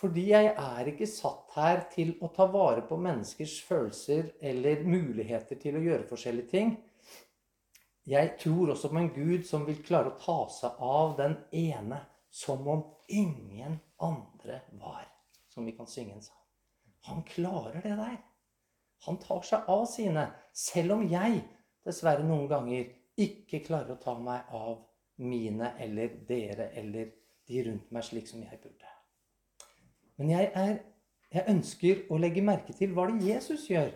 Fordi 0.05 0.27
jeg 0.29 0.51
er 0.61 0.89
ikke 0.91 1.07
satt 1.09 1.55
her 1.57 1.79
til 1.89 2.11
å 2.21 2.29
ta 2.29 2.45
vare 2.53 2.83
på 2.85 2.99
menneskers 3.01 3.55
følelser 3.65 4.35
eller 4.45 4.83
muligheter 4.85 5.57
til 5.57 5.79
å 5.79 5.81
gjøre 5.81 6.05
forskjellige 6.11 6.51
ting. 6.51 6.75
Jeg 8.05 8.35
tror 8.43 8.75
også 8.75 8.91
på 8.93 8.99
en 9.01 9.09
Gud 9.15 9.47
som 9.49 9.65
vil 9.65 9.79
klare 9.87 10.11
å 10.13 10.19
ta 10.21 10.37
seg 10.53 10.83
av 10.85 11.15
den 11.23 11.39
ene 11.57 12.03
som 12.29 12.69
om 12.69 12.83
ingen 13.09 13.79
andre 14.05 14.59
var. 14.77 15.07
Som 15.49 15.65
vi 15.65 15.73
kan 15.73 15.89
synge 15.89 16.19
en 16.19 16.27
sang. 16.27 16.43
Han 17.09 17.25
klarer 17.25 17.81
det 17.81 17.97
der. 17.97 18.19
Han 19.07 19.17
tar 19.25 19.41
seg 19.49 19.73
av 19.73 19.87
sine, 19.89 20.27
selv 20.53 20.99
om 20.99 21.07
jeg 21.09 21.47
dessverre 21.89 22.29
noen 22.29 22.45
ganger 22.53 22.93
ikke 23.25 23.65
klarer 23.65 23.97
å 23.97 24.03
ta 24.05 24.19
meg 24.21 24.53
av 24.53 24.83
mine 25.25 25.73
eller 25.81 26.21
dere 26.29 26.75
eller 26.77 27.09
de 27.49 27.65
rundt 27.71 27.89
meg 27.89 28.05
slik 28.05 28.29
som 28.29 28.45
jeg 28.45 28.61
burde. 28.61 28.94
Men 30.21 30.31
jeg, 30.31 30.51
er, 30.55 30.77
jeg 31.35 31.49
ønsker 31.51 32.05
å 32.13 32.19
legge 32.23 32.45
merke 32.45 32.75
til 32.77 32.93
hva 32.95 33.09
det 33.11 33.25
Jesus 33.27 33.67
gjør 33.71 33.91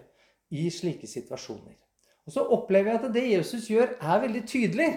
i 0.55 0.67
slike 0.73 1.07
situasjoner. 1.11 1.77
Og 2.29 2.35
så 2.35 2.45
opplever 2.53 2.93
jeg 2.93 3.01
at 3.01 3.15
det 3.15 3.29
Jesus 3.31 3.69
gjør, 3.71 3.95
er 4.01 4.25
veldig 4.25 4.43
tydelig. 4.49 4.89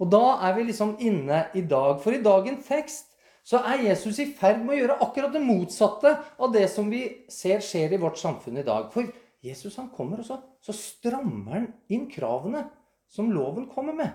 Og 0.00 0.08
da 0.12 0.22
er 0.46 0.54
vi 0.56 0.68
liksom 0.70 0.94
inne 1.04 1.44
i 1.56 1.64
dag. 1.68 1.98
For 2.02 2.16
i 2.16 2.22
dagens 2.24 2.64
tekst 2.66 3.10
så 3.44 3.60
er 3.68 3.84
Jesus 3.90 4.18
i 4.22 4.30
ferd 4.32 4.62
med 4.62 4.72
å 4.72 4.78
gjøre 4.78 5.00
akkurat 5.04 5.34
det 5.34 5.42
motsatte 5.44 6.14
av 6.40 6.54
det 6.54 6.64
som 6.72 6.88
vi 6.92 7.02
ser 7.28 7.60
skjer 7.64 7.92
i 7.92 8.00
vårt 8.00 8.16
samfunn 8.20 8.62
i 8.62 8.66
dag. 8.66 8.88
For 8.94 9.10
Jesus 9.44 9.76
han 9.76 9.90
kommer, 9.92 10.22
og 10.22 10.28
så, 10.28 10.38
så 10.64 10.72
strammer 10.72 11.58
han 11.58 11.66
inn 11.92 12.06
kravene 12.08 12.64
som 13.12 13.28
loven 13.34 13.68
kommer 13.68 13.96
med. 13.98 14.14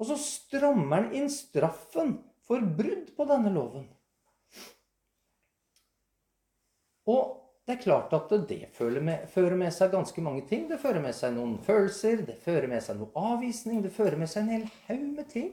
Og 0.00 0.08
så 0.08 0.16
strammer 0.18 1.02
han 1.02 1.12
inn 1.20 1.28
straffen 1.30 2.16
for 2.48 2.64
brudd 2.64 3.12
på 3.16 3.26
denne 3.28 3.52
loven. 3.52 3.84
Og 7.10 7.38
det 7.66 7.76
er 7.76 7.82
klart 7.82 8.14
at 8.16 8.32
det 8.48 8.72
fører 8.74 9.02
med, 9.04 9.26
fører 9.30 9.56
med, 9.58 9.70
seg 9.74 9.92
ganske 9.94 10.22
mange 10.24 10.44
ting. 10.48 10.68
Det 10.70 10.80
fører 10.82 11.02
med 11.02 11.14
seg 11.14 11.34
noen 11.36 11.58
følelser, 11.62 12.24
det 12.26 12.38
fører 12.42 12.66
med 12.70 12.82
seg 12.82 12.98
noe 12.98 13.26
avvisning, 13.32 13.82
det 13.84 13.94
fører 13.94 14.18
med 14.18 14.30
seg 14.30 14.44
en 14.44 14.54
hel 14.56 14.66
haug 14.88 15.06
med 15.18 15.28
ting 15.30 15.52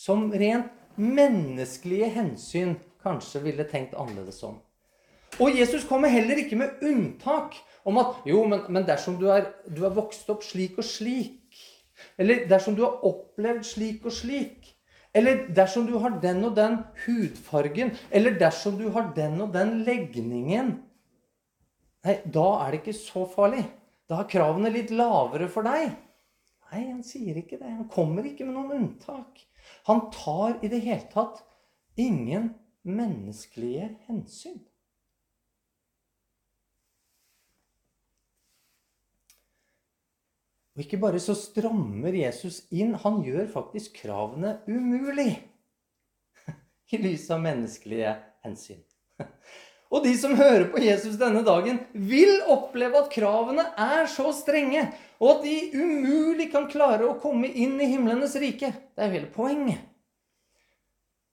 som 0.00 0.30
rent 0.32 0.72
menneskelige 0.96 2.08
hensyn 2.14 2.76
kanskje 3.02 3.42
ville 3.44 3.66
tenkt 3.68 3.96
annerledes 3.98 4.40
om. 4.46 4.58
Og 5.40 5.56
Jesus 5.56 5.84
kommer 5.88 6.12
heller 6.12 6.40
ikke 6.40 6.58
med 6.58 6.80
unntak 6.84 7.56
om 7.84 8.00
at 8.00 8.24
jo, 8.28 8.42
men, 8.48 8.64
men 8.68 8.86
dersom 8.88 9.16
du 9.20 9.28
er, 9.32 9.46
du 9.68 9.84
er 9.86 9.94
vokst 9.96 10.28
opp 10.32 10.44
slik 10.44 10.78
og 10.80 10.84
slik, 10.84 11.60
eller 12.20 12.46
dersom 12.48 12.76
du 12.76 12.84
har 12.84 13.04
opplevd 13.06 13.64
slik 13.66 14.04
og 14.08 14.14
slik. 14.14 14.72
Eller 15.16 15.48
dersom 15.54 15.88
du 15.88 15.96
har 15.98 16.20
den 16.22 16.44
og 16.46 16.54
den 16.58 16.78
hudfargen. 17.04 17.92
Eller 18.10 18.36
dersom 18.38 18.78
du 18.78 18.86
har 18.94 19.10
den 19.16 19.40
og 19.42 19.52
den 19.54 19.80
legningen. 19.86 20.76
Nei, 22.06 22.16
da 22.24 22.46
er 22.62 22.72
det 22.72 22.82
ikke 22.82 22.96
så 22.96 23.26
farlig. 23.28 23.64
Da 24.10 24.22
er 24.22 24.30
kravene 24.30 24.70
litt 24.72 24.92
lavere 24.94 25.50
for 25.50 25.66
deg. 25.66 25.90
Nei, 26.70 26.82
han 26.86 27.02
sier 27.06 27.40
ikke 27.40 27.58
det. 27.58 27.68
Han 27.68 27.90
kommer 27.90 28.26
ikke 28.26 28.46
med 28.46 28.56
noen 28.56 28.76
unntak. 28.78 29.42
Han 29.90 30.06
tar 30.14 30.60
i 30.62 30.70
det 30.70 30.82
hele 30.86 31.06
tatt 31.12 31.42
ingen 32.00 32.52
menneskelige 32.86 33.90
hensyn. 34.06 34.60
Og 40.80 40.86
ikke 40.86 40.96
bare 41.02 41.18
så 41.20 41.34
strammer 41.36 42.14
Jesus 42.16 42.62
inn, 42.72 42.94
han 43.02 43.18
gjør 43.20 43.50
faktisk 43.52 43.98
kravene 44.00 44.54
umulig. 44.64 45.34
I 46.96 47.00
lys 47.02 47.26
av 47.28 47.42
menneskelige 47.44 48.14
hensyn. 48.46 48.78
Og 49.92 50.06
de 50.06 50.14
som 50.16 50.32
hører 50.38 50.70
på 50.72 50.80
Jesus 50.80 51.18
denne 51.20 51.42
dagen, 51.44 51.82
vil 51.92 52.32
oppleve 52.48 52.96
at 52.96 53.10
kravene 53.12 53.66
er 53.76 54.08
så 54.08 54.32
strenge, 54.32 54.86
og 55.20 55.34
at 55.34 55.44
de 55.44 55.82
umulig 55.82 56.46
kan 56.54 56.64
klare 56.72 57.10
å 57.10 57.18
komme 57.20 57.50
inn 57.52 57.76
i 57.76 57.90
himlenes 57.90 58.38
rike. 58.40 58.72
Det 58.72 59.04
er 59.04 59.10
jo 59.10 59.16
hele 59.18 59.30
poenget. 59.34 59.84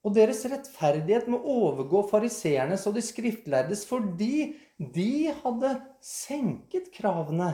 Og 0.04 0.12
deres 0.18 0.44
rettferdighet 0.44 1.32
må 1.32 1.40
overgå 1.40 2.04
fariseernes 2.12 2.84
og 2.84 3.00
de 3.00 3.08
skriftlærdes 3.14 3.88
fordi 3.88 4.58
de 4.76 5.32
hadde 5.40 5.78
senket 6.04 6.92
kravene 7.00 7.54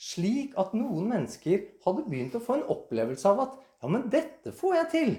slik 0.00 0.54
at 0.60 0.72
noen 0.76 1.10
mennesker 1.10 1.66
hadde 1.84 2.06
begynt 2.08 2.36
å 2.38 2.42
få 2.42 2.56
en 2.56 2.70
opplevelse 2.72 3.28
av 3.28 3.42
at 3.44 3.58
ja, 3.80 3.90
men 3.92 4.08
dette 4.12 4.52
får 4.56 4.76
jeg 4.78 4.88
til. 4.94 5.12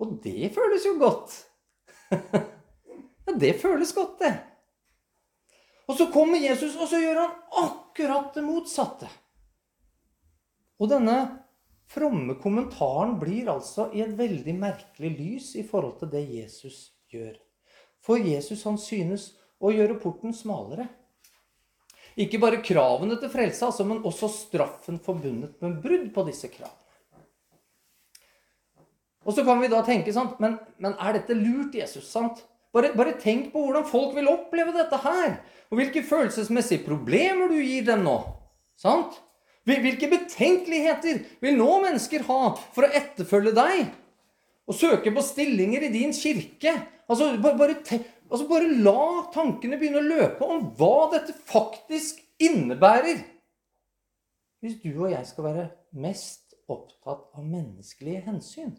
Og 0.00 0.14
det 0.24 0.52
føles 0.54 0.86
jo 0.86 0.94
godt. 1.00 1.34
ja, 3.26 3.34
det 3.34 3.52
føles 3.60 3.92
godt, 3.94 4.22
det. 4.22 4.32
Og 5.90 5.98
så 5.98 6.06
kommer 6.14 6.38
Jesus, 6.38 6.76
og 6.78 6.86
så 6.90 7.00
gjør 7.02 7.18
han 7.24 7.36
akkurat 7.64 8.30
det 8.36 8.46
motsatte. 8.46 9.10
Og 10.80 10.88
denne 10.90 11.16
fromme 11.90 12.36
kommentaren 12.40 13.16
blir 13.20 13.50
altså 13.50 13.88
i 13.94 14.04
et 14.04 14.14
veldig 14.18 14.54
merkelig 14.56 15.10
lys 15.18 15.50
i 15.58 15.66
forhold 15.66 15.98
til 16.00 16.12
det 16.14 16.22
Jesus 16.30 16.92
gjør. 17.10 17.34
For 18.00 18.22
Jesus 18.22 18.62
han 18.64 18.78
synes 18.80 19.32
å 19.60 19.74
gjøre 19.74 19.98
porten 20.00 20.32
smalere. 20.34 20.86
Ikke 22.20 22.40
bare 22.42 22.60
kravene 22.64 23.16
til 23.20 23.32
frelse, 23.32 23.64
altså, 23.64 23.86
men 23.88 24.02
også 24.04 24.28
straffen 24.32 25.00
forbundet 25.02 25.56
med 25.62 25.78
brudd 25.82 26.10
på 26.14 26.26
disse 26.28 26.50
kravene. 26.52 26.76
Og 29.28 29.36
så 29.36 29.44
kan 29.44 29.60
vi 29.60 29.68
da 29.70 29.82
tenke 29.84 30.12
sant, 30.16 30.38
men, 30.40 30.56
men 30.80 30.96
er 30.96 31.18
dette 31.18 31.36
lurt, 31.36 31.74
Jesus? 31.76 32.08
sant? 32.08 32.40
Bare, 32.74 32.92
bare, 32.94 33.16
tenk 33.20 33.50
på 33.52 33.64
hvordan 33.64 33.86
folk 33.88 34.14
vil 34.16 34.30
oppleve 34.30 34.72
dette 34.76 35.00
her. 35.02 35.40
Og 35.70 35.80
hvilke 35.80 36.04
følelsesmessige 36.06 36.84
problemer 36.86 37.50
du 37.50 37.58
gir 37.58 37.84
dem 37.88 38.04
nå. 38.06 38.16
Sant? 38.78 39.18
Hvilke 39.68 40.08
betenkeligheter 40.10 41.20
vil 41.42 41.58
nå 41.58 41.68
mennesker 41.84 42.24
ha 42.30 42.54
for 42.74 42.86
å 42.86 42.92
etterfølge 42.96 43.52
deg? 43.58 43.90
Og 44.70 44.78
søke 44.78 45.12
på 45.14 45.24
stillinger 45.24 45.84
i 45.86 45.92
din 45.92 46.14
kirke? 46.16 46.74
Altså, 47.10 47.32
bare, 47.42 47.58
bare, 47.58 48.00
Altså 48.30 48.46
Bare 48.46 48.70
la 48.70 49.26
tankene 49.34 49.78
begynne 49.78 50.00
å 50.02 50.06
løpe 50.06 50.46
om 50.46 50.68
hva 50.78 51.10
dette 51.14 51.34
faktisk 51.50 52.20
innebærer. 52.42 53.24
Hvis 54.62 54.78
du 54.82 54.92
og 54.92 55.10
jeg 55.10 55.26
skal 55.26 55.48
være 55.48 55.66
mest 55.98 56.54
opptatt 56.70 57.26
av 57.34 57.42
menneskelige 57.42 58.22
hensyn. 58.28 58.74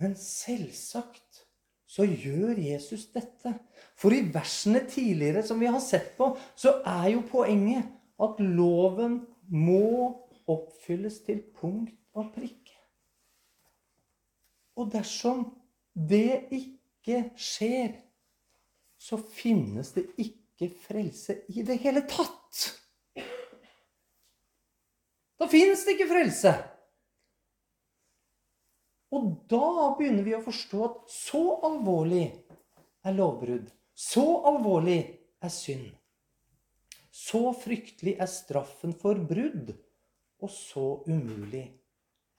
Men 0.00 0.14
selvsagt 0.18 1.42
så 1.92 2.06
gjør 2.08 2.56
Jesus 2.58 3.04
dette. 3.12 3.52
For 4.00 4.14
i 4.16 4.22
versene 4.34 4.80
tidligere 4.88 5.44
som 5.46 5.60
vi 5.60 5.68
har 5.70 5.82
sett 5.84 6.14
på, 6.16 6.32
så 6.56 6.78
er 6.88 7.12
jo 7.12 7.26
poenget 7.28 7.90
at 8.22 8.40
loven 8.40 9.20
må 9.52 10.14
oppfylles 10.50 11.20
til 11.26 11.42
punkt 11.58 11.98
og 12.16 12.32
prikk. 12.34 12.61
Og 14.78 14.92
dersom 14.92 15.44
det 15.92 16.48
ikke 16.54 17.24
skjer, 17.36 17.96
så 19.02 19.18
finnes 19.18 19.92
det 19.96 20.06
ikke 20.22 20.70
frelse 20.84 21.42
i 21.52 21.64
det 21.66 21.80
hele 21.82 22.04
tatt. 22.08 22.62
Da 25.42 25.48
finnes 25.50 25.82
det 25.84 25.96
ikke 25.96 26.12
frelse. 26.12 26.52
Og 29.12 29.32
da 29.50 29.90
begynner 29.98 30.24
vi 30.24 30.36
å 30.36 30.44
forstå 30.44 30.84
at 30.86 31.00
så 31.12 31.42
alvorlig 31.66 32.28
er 33.04 33.16
lovbrudd. 33.16 33.66
Så 33.92 34.24
alvorlig 34.48 35.00
er 35.42 35.52
synd. 35.52 35.90
Så 37.12 37.50
fryktelig 37.60 38.16
er 38.22 38.30
straffen 38.30 38.94
for 38.96 39.18
brudd. 39.28 39.74
Og 40.42 40.50
så 40.50 40.86
umulig 41.06 41.66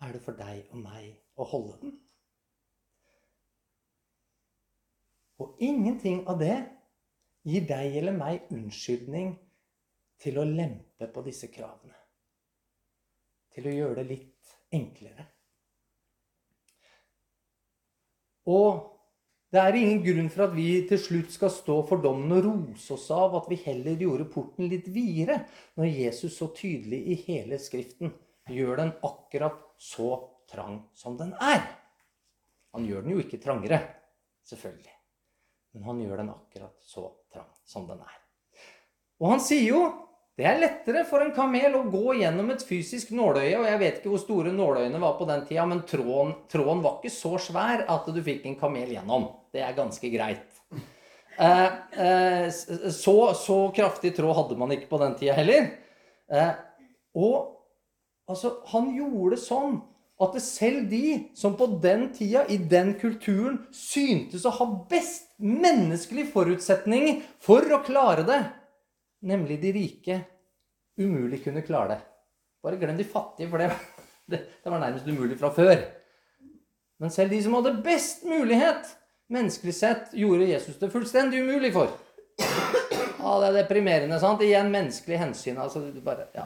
er 0.03 0.15
det 0.15 0.23
for 0.23 0.39
deg 0.39 0.71
og 0.73 0.81
meg 0.81 1.11
å 1.39 1.45
holde 1.51 1.77
den. 1.83 1.93
Og 5.43 5.59
ingenting 5.59 6.23
av 6.31 6.39
det 6.39 6.55
gir 7.43 7.65
deg 7.67 7.97
eller 7.99 8.15
meg 8.15 8.47
unnskyldning 8.53 9.33
til 10.23 10.39
å 10.39 10.47
lempe 10.47 11.09
på 11.11 11.23
disse 11.25 11.49
kravene. 11.51 11.97
Til 13.51 13.67
å 13.67 13.75
gjøre 13.75 13.99
det 13.99 14.05
litt 14.07 14.53
enklere. 14.73 15.27
Og 18.49 18.89
det 19.53 19.61
er 19.61 19.75
ingen 19.77 19.99
grunn 20.01 20.29
for 20.33 20.47
at 20.47 20.55
vi 20.55 20.65
til 20.89 20.97
slutt 20.99 21.35
skal 21.35 21.51
stå 21.53 21.75
for 21.85 22.01
dommen 22.01 22.31
og 22.39 22.47
rose 22.47 22.95
oss 22.95 23.05
av 23.13 23.35
at 23.37 23.49
vi 23.51 23.59
heller 23.67 23.99
gjorde 24.01 24.25
porten 24.33 24.65
litt 24.71 24.87
videre, 24.95 25.43
når 25.77 25.91
Jesus 25.91 26.39
så 26.39 26.49
tydelig 26.57 27.03
i 27.13 27.19
hele 27.27 27.59
Skriften 27.61 28.15
gjør 28.49 28.81
den 28.81 28.95
akkurat 29.05 29.61
så 29.77 30.09
trang 30.49 30.81
som 30.97 31.19
den 31.19 31.35
er. 31.37 31.61
Han 32.73 32.89
gjør 32.89 33.05
den 33.05 33.13
jo 33.13 33.21
ikke 33.21 33.43
trangere, 33.43 33.77
selvfølgelig. 34.49 34.92
Men 35.73 35.87
han 35.89 36.01
gjør 36.03 36.21
den 36.21 36.31
akkurat 36.33 36.75
så 36.85 37.07
trang 37.33 37.49
som 37.65 37.85
den 37.89 38.01
er. 38.03 38.17
Og 39.21 39.31
han 39.33 39.43
sier 39.43 39.67
jo 39.71 39.83
det 40.33 40.47
er 40.49 40.57
lettere 40.57 41.03
for 41.05 41.21
en 41.21 41.33
kamel 41.35 41.75
å 41.77 41.83
gå 41.93 42.15
gjennom 42.17 42.47
et 42.49 42.63
fysisk 42.65 43.11
nåløye. 43.13 43.53
Og 43.59 43.67
jeg 43.69 43.79
vet 43.83 43.99
ikke 43.99 44.09
hvor 44.15 44.21
store 44.23 44.53
nåløyene 44.55 45.01
var 45.01 45.13
på 45.19 45.27
den 45.29 45.43
tida, 45.45 45.65
men 45.69 45.83
tråden, 45.85 46.33
tråden 46.49 46.81
var 46.81 46.97
ikke 46.97 47.13
så 47.13 47.37
svær 47.37 47.85
at 47.85 48.09
du 48.09 48.17
fikk 48.25 48.47
en 48.49 48.57
kamel 48.57 48.95
gjennom. 48.95 49.27
Det 49.53 49.61
er 49.61 49.77
ganske 49.77 50.09
greit. 50.09 50.57
Eh, 51.37 51.69
eh, 52.01 52.47
så, 52.93 53.15
så, 53.37 53.57
kraftig 53.77 54.15
tråd 54.17 54.35
hadde 54.37 54.57
man 54.57 54.73
ikke 54.73 54.89
på 54.89 54.99
den 55.01 55.13
tida 55.21 55.37
heller. 55.37 55.69
Eh, 56.33 56.51
og 57.17 57.37
altså, 58.29 58.55
han 58.73 58.89
gjorde 58.97 59.37
sånn 59.41 59.79
at 60.23 60.37
selv 60.43 60.87
de 60.91 61.29
som 61.37 61.55
på 61.59 61.67
den 61.83 62.07
tida, 62.15 62.45
i 62.49 62.57
den 62.57 62.93
kulturen, 62.99 63.61
syntes 63.73 64.45
å 64.45 64.53
ha 64.57 64.67
best 64.89 65.31
menneskelig 65.43 66.27
forutsetning 66.33 67.21
for 67.43 67.65
å 67.73 67.81
klare 67.85 68.25
det, 68.27 68.39
nemlig 69.27 69.59
de 69.61 69.73
rike, 69.75 70.19
umulig 70.99 71.43
kunne 71.45 71.65
klare 71.65 71.95
det. 71.95 71.99
Bare 72.63 72.79
glem 72.79 72.99
de 72.99 73.07
fattige, 73.07 73.49
for 73.51 73.59
det, 73.59 73.71
det, 74.31 74.41
det 74.63 74.71
var 74.71 74.83
nærmest 74.83 75.07
umulig 75.09 75.39
fra 75.39 75.51
før. 75.55 75.77
Men 77.01 77.11
selv 77.11 77.33
de 77.35 77.41
som 77.43 77.57
hadde 77.57 77.75
best 77.83 78.23
mulighet, 78.27 78.87
menneskelig 79.33 79.75
sett, 79.75 80.13
gjorde 80.15 80.47
Jesus 80.47 80.79
det 80.79 80.91
fullstendig 80.93 81.41
umulig 81.43 81.73
for. 81.75 81.91
Ja, 83.23 83.37
det 83.39 83.49
er 83.49 83.57
deprimerende, 83.61 84.19
sant? 84.19 84.41
Igjen 84.43 84.71
menneskelig 84.71 85.19
hensyn. 85.21 85.59
Altså, 85.63 85.85
bare, 86.03 86.27
ja. 86.35 86.45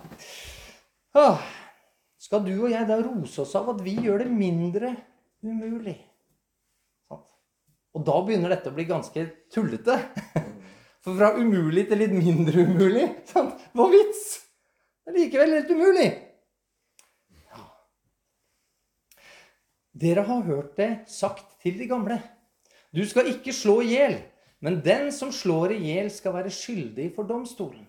Åh, 1.17 1.45
skal 2.17 2.43
du 2.45 2.53
og 2.55 2.71
jeg 2.71 2.87
da 2.89 2.97
rose 3.01 3.43
oss 3.43 3.55
av 3.57 3.69
at 3.75 3.81
vi 3.85 3.93
gjør 4.01 4.25
det 4.25 4.31
mindre 4.33 4.95
umulig? 5.45 5.97
Og 7.97 8.03
da 8.05 8.17
begynner 8.21 8.53
dette 8.53 8.69
å 8.69 8.75
bli 8.75 8.85
ganske 8.89 9.23
tullete. 9.53 9.95
For 11.05 11.17
fra 11.17 11.31
umulig 11.37 11.87
til 11.89 12.01
litt 12.03 12.13
mindre 12.13 12.65
umulig? 12.67 13.05
Hva 13.33 13.87
vits? 13.89 14.23
Det 15.01 15.13
er 15.13 15.17
likevel 15.17 15.53
helt 15.55 15.69
umulig. 15.71 16.07
Ja. 17.47 17.63
Dere 19.97 20.25
har 20.27 20.43
hørt 20.49 20.75
det 20.77 20.91
sagt 21.09 21.55
til 21.63 21.77
de 21.79 21.87
gamle. 21.89 22.19
Du 22.93 23.01
skal 23.07 23.31
ikke 23.31 23.55
slå 23.55 23.79
i 23.85 23.93
hjel, 23.95 24.17
men 24.61 24.81
den 24.85 25.09
som 25.15 25.31
slår 25.33 25.77
i 25.77 25.81
hjel, 25.87 26.11
skal 26.13 26.35
være 26.37 26.53
skyldig 26.53 27.11
for 27.15 27.29
domstolen. 27.29 27.85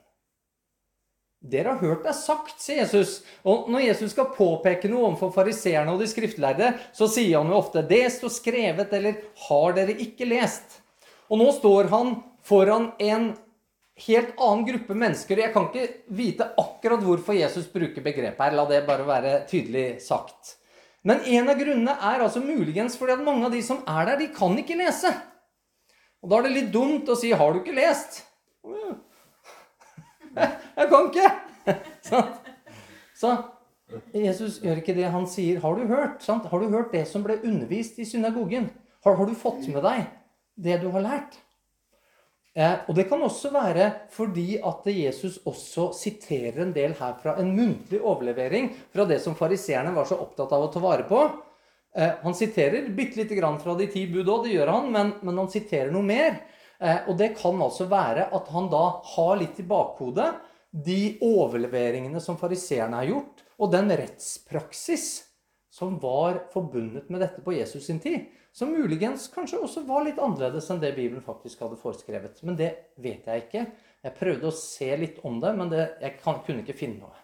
Dere 1.38 1.70
har 1.70 1.78
hørt 1.78 2.02
det 2.02 2.16
sagt, 2.18 2.56
sier 2.58 2.80
Jesus. 2.82 3.20
Og 3.46 3.68
når 3.70 3.84
Jesus 3.86 4.10
skal 4.10 4.32
påpeke 4.34 4.90
noe 4.90 5.04
overfor 5.06 5.30
fariseerne 5.36 5.92
og 5.94 6.02
de 6.02 6.08
skriftlærde, 6.10 6.72
så 6.90 7.06
sier 7.06 7.38
han 7.38 7.52
jo 7.52 7.60
ofte 7.60 7.82
'Det 7.82 8.10
står 8.12 8.32
skrevet', 8.34 8.92
eller 8.92 9.14
'Har 9.46 9.72
dere 9.72 9.94
ikke 9.94 10.26
lest'? 10.26 10.80
Og 11.30 11.38
nå 11.38 11.52
står 11.52 11.88
han 11.88 12.22
foran 12.42 12.92
en 12.98 13.36
helt 14.06 14.34
annen 14.38 14.66
gruppe 14.66 14.94
mennesker. 14.94 15.38
Jeg 15.38 15.52
kan 15.52 15.68
ikke 15.68 15.94
vite 16.08 16.44
akkurat 16.58 17.02
hvorfor 17.02 17.34
Jesus 17.34 17.66
bruker 17.66 18.02
begrepet 18.02 18.40
her. 18.40 18.56
La 18.56 18.64
det 18.64 18.86
bare 18.86 19.06
være 19.06 19.46
tydelig 19.46 20.02
sagt. 20.02 20.56
Men 21.04 21.20
en 21.20 21.48
av 21.48 21.58
grunnene 21.58 21.94
er 21.94 22.20
altså 22.20 22.40
muligens 22.40 22.96
fordi 22.98 23.12
at 23.12 23.24
mange 23.24 23.46
av 23.46 23.52
de 23.52 23.62
som 23.62 23.82
er 23.86 24.06
der, 24.06 24.16
de 24.18 24.28
kan 24.34 24.58
ikke 24.58 24.78
lese. 24.78 25.12
Og 26.22 26.30
da 26.30 26.38
er 26.38 26.48
det 26.48 26.56
litt 26.56 26.72
dumt 26.72 27.06
å 27.08 27.16
si 27.16 27.30
'Har 27.30 27.52
du 27.52 27.60
ikke 27.60 27.78
lest?' 27.78 28.24
Jeg 30.78 30.90
kan 30.92 31.08
ikke! 31.10 31.30
Så 33.18 33.32
Jesus 34.14 34.60
gjør 34.62 34.78
ikke 34.82 34.94
det 34.94 35.08
han 35.10 35.26
sier. 35.30 35.58
Har 35.64 35.74
du 35.74 35.88
hørt? 35.90 36.22
Sant? 36.22 36.46
Har 36.50 36.62
du 36.62 36.70
hørt 36.70 36.94
det 36.94 37.04
som 37.10 37.24
ble 37.24 37.40
undervist 37.42 37.98
i 37.98 38.06
synagogen? 38.06 38.70
Har, 39.04 39.18
har 39.18 39.28
du 39.28 39.34
fått 39.38 39.66
med 39.72 39.82
deg 39.84 40.06
det 40.58 40.80
du 40.82 40.90
har 40.94 41.04
lært? 41.04 41.38
Eh, 42.58 42.74
og 42.88 42.96
det 42.98 43.06
kan 43.10 43.22
også 43.22 43.52
være 43.54 43.88
fordi 44.10 44.56
at 44.66 44.86
Jesus 44.90 45.36
også 45.46 45.92
siterer 45.94 46.64
en 46.64 46.72
del 46.74 46.96
her 46.98 47.18
fra 47.22 47.36
en 47.38 47.52
muntlig 47.54 48.00
overlevering 48.02 48.72
fra 48.94 49.06
det 49.06 49.20
som 49.22 49.36
fariseerne 49.38 49.92
var 49.94 50.08
så 50.08 50.18
opptatt 50.18 50.54
av 50.56 50.66
å 50.66 50.70
ta 50.72 50.82
vare 50.82 51.06
på. 51.06 51.20
Eh, 51.94 52.16
han 52.24 52.34
siterer 52.34 52.90
bitte 52.96 53.20
lite 53.20 53.38
grann 53.38 53.60
fra 53.62 53.76
de 53.78 53.86
ti 53.92 54.06
bud 54.10 54.26
òg, 54.26 54.48
det 54.48 54.56
gjør 54.56 54.72
han, 54.74 54.90
men, 54.94 55.12
men, 55.22 55.38
han 55.38 55.50
siterer 55.52 55.92
noe 55.94 56.06
mer. 56.06 56.40
Eh, 56.78 57.08
og 57.08 57.16
det 57.18 57.32
kan 57.38 57.58
altså 57.62 57.88
være 57.90 58.28
at 58.34 58.50
han 58.54 58.68
da 58.70 58.84
har 59.14 59.38
litt 59.40 59.58
i 59.58 59.66
bakhodet 59.66 60.30
de 60.70 61.16
overleveringene 61.24 62.20
som 62.22 62.38
fariseerne 62.38 63.00
har 63.00 63.08
gjort, 63.08 63.44
og 63.58 63.72
den 63.72 63.90
rettspraksis 63.98 65.08
som 65.74 65.96
var 66.02 66.44
forbundet 66.52 67.08
med 67.10 67.22
dette 67.24 67.42
på 67.42 67.54
Jesus 67.56 67.86
sin 67.86 68.00
tid. 68.02 68.26
Som 68.54 68.72
muligens 68.74 69.28
kanskje 69.30 69.60
også 69.62 69.84
var 69.86 70.04
litt 70.06 70.18
annerledes 70.18 70.66
enn 70.72 70.80
det 70.82 70.94
Bibelen 70.96 71.22
faktisk 71.22 71.60
hadde 71.62 71.78
foreskrevet. 71.78 72.40
Men 72.42 72.56
det 72.58 72.70
vet 72.98 73.26
jeg 73.28 73.44
ikke. 73.44 73.64
Jeg 74.02 74.16
prøvde 74.18 74.50
å 74.50 74.54
se 74.54 74.88
litt 74.98 75.20
om 75.26 75.38
det, 75.42 75.52
men 75.58 75.70
det, 75.70 75.84
jeg 76.02 76.18
kan, 76.22 76.40
kunne 76.46 76.64
ikke 76.64 76.78
finne 76.78 77.04
noe. 77.04 77.14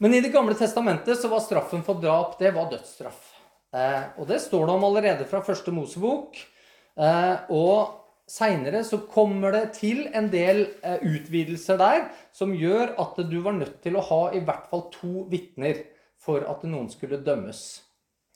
Men 0.00 0.16
i 0.16 0.22
Det 0.24 0.32
gamle 0.32 0.56
testamentet 0.56 1.20
så 1.20 1.28
var 1.28 1.42
straffen 1.44 1.84
for 1.84 2.00
drap 2.00 2.38
det 2.40 2.54
var 2.56 2.70
dødsstraff. 2.72 3.20
Eh, 3.76 4.16
og 4.18 4.28
det 4.28 4.40
står 4.42 4.66
det 4.66 4.76
om 4.76 4.86
allerede 4.88 5.26
fra 5.28 5.42
første 5.44 5.72
Mosebok. 5.72 6.40
Eh, 7.00 7.52
og 7.56 7.96
seinere 8.30 8.82
så 8.86 9.00
kommer 9.10 9.54
det 9.56 9.64
til 9.78 10.04
en 10.14 10.28
del 10.32 10.66
eh, 10.84 11.00
utvidelser 11.00 11.80
der 11.80 12.08
som 12.36 12.52
gjør 12.54 12.94
at 13.00 13.20
du 13.30 13.38
var 13.44 13.56
nødt 13.56 13.80
til 13.84 13.96
å 13.96 14.04
ha 14.10 14.22
i 14.36 14.42
hvert 14.44 14.68
fall 14.70 14.88
to 14.94 15.26
vitner 15.32 15.80
for 16.20 16.44
at 16.44 16.64
noen 16.68 16.90
skulle 16.92 17.22
dømmes. 17.24 17.62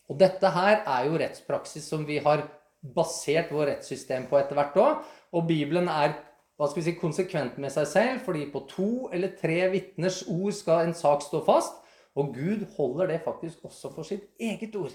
Og 0.09 0.19
dette 0.21 0.51
her 0.53 0.81
er 0.81 1.09
jo 1.09 1.19
rettspraksis 1.21 1.87
som 1.89 2.05
vi 2.09 2.19
har 2.25 2.47
basert 2.95 3.53
vår 3.53 3.71
rettssystem 3.73 4.27
på 4.29 4.39
etter 4.41 4.57
hvert 4.59 4.77
òg. 4.81 5.05
Og 5.37 5.47
Bibelen 5.49 5.89
er 5.89 6.17
hva 6.55 6.69
skal 6.69 6.81
vi 6.81 6.87
si, 6.87 6.99
konsekvent 7.01 7.57
med 7.59 7.73
seg 7.75 7.89
selv, 7.91 8.21
fordi 8.27 8.45
på 8.53 8.63
to 8.71 8.91
eller 9.13 9.33
tre 9.41 9.65
vitners 9.73 10.23
ord 10.31 10.55
skal 10.55 10.85
en 10.87 10.95
sak 10.97 11.25
stå 11.25 11.41
fast. 11.47 11.81
Og 12.15 12.31
Gud 12.37 12.63
holder 12.77 13.11
det 13.11 13.25
faktisk 13.25 13.65
også 13.67 13.91
for 13.97 14.07
sitt 14.07 14.29
eget 14.39 14.77
ord. 14.79 14.95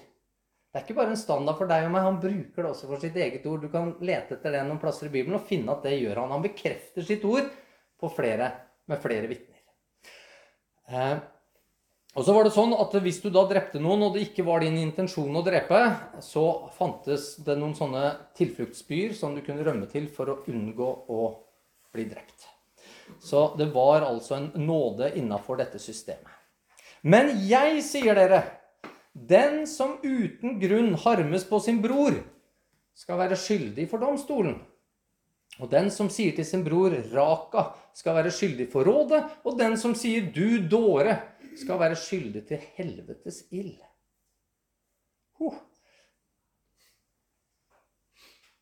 Det 0.69 0.77
er 0.77 0.85
ikke 0.85 0.99
bare 0.99 1.15
en 1.15 1.17
standard 1.17 1.57
for 1.57 1.69
deg 1.69 1.87
og 1.87 1.93
meg, 1.95 2.05
han 2.05 2.19
bruker 2.21 2.61
det 2.61 2.69
også 2.69 2.89
for 2.91 3.01
sitt 3.01 3.15
eget 3.17 3.45
ord. 3.49 3.63
Du 3.63 3.71
kan 3.73 3.95
lete 4.05 4.35
etter 4.35 4.53
det 4.53 4.61
noen 4.67 4.81
plasser 4.81 5.09
i 5.09 5.13
Bibelen 5.15 5.39
og 5.39 5.47
finne 5.49 5.73
at 5.73 5.81
det 5.87 5.95
gjør 5.97 6.21
han. 6.21 6.35
Han 6.35 6.45
bekrefter 6.45 7.05
sitt 7.07 7.25
ord 7.25 7.49
på 7.99 8.11
flere, 8.13 8.51
med 8.85 9.01
flere 9.01 9.31
vitner. 9.31 9.57
Eh, 10.89 11.17
og 12.17 12.25
så 12.25 12.33
var 12.33 12.45
det 12.45 12.53
sånn 12.55 12.73
at 12.73 12.93
Hvis 13.01 13.21
du 13.21 13.29
da 13.33 13.43
drepte 13.49 13.81
noen, 13.81 14.05
og 14.05 14.15
det 14.15 14.27
ikke 14.27 14.45
var 14.45 14.61
din 14.61 14.77
intensjon 14.81 15.41
å 15.41 15.43
drepe, 15.45 15.81
så 16.25 16.45
fantes 16.77 17.35
det 17.45 17.57
noen 17.57 17.75
sånne 17.77 18.05
tilfluktsbyer 18.37 19.13
som 19.17 19.33
du 19.33 19.43
kunne 19.45 19.65
rømme 19.65 19.89
til 19.89 20.09
for 20.13 20.33
å 20.33 20.39
unngå 20.49 20.89
å 21.09 21.27
bli 21.93 22.05
drept. 22.09 22.45
Så 23.25 23.55
det 23.57 23.71
var 23.73 24.05
altså 24.05 24.37
en 24.37 24.51
nåde 24.67 25.13
innafor 25.17 25.57
dette 25.57 25.81
systemet. 25.81 26.29
Men 27.01 27.31
jeg 27.47 27.81
sier 27.85 28.17
dere, 28.17 28.43
den 29.13 29.67
som 29.67 29.97
uten 30.03 30.59
grunn 30.59 30.93
harmes 31.03 31.45
på 31.49 31.59
sin 31.59 31.81
bror, 31.81 32.17
skal 32.95 33.19
være 33.21 33.37
skyldig 33.39 33.87
for 33.89 34.01
domstolen. 34.03 34.59
Og 35.59 35.67
den 35.71 35.89
som 35.91 36.09
sier 36.11 36.35
til 36.35 36.45
sin 36.45 36.63
bror 36.63 36.93
'Raka', 36.93 37.73
skal 37.93 38.15
være 38.15 38.31
skyldig 38.31 38.69
for 38.71 38.87
rådet. 38.87 39.23
Og 39.43 39.57
den 39.59 39.77
som 39.77 39.95
sier 39.95 40.31
'Du 40.31 40.67
dåre', 40.69 41.19
skal 41.57 41.79
være 41.79 41.95
skyldig 41.95 42.47
til 42.47 42.61
helvetes 42.77 43.43
ild. 43.51 43.79
Uh. 45.39 45.55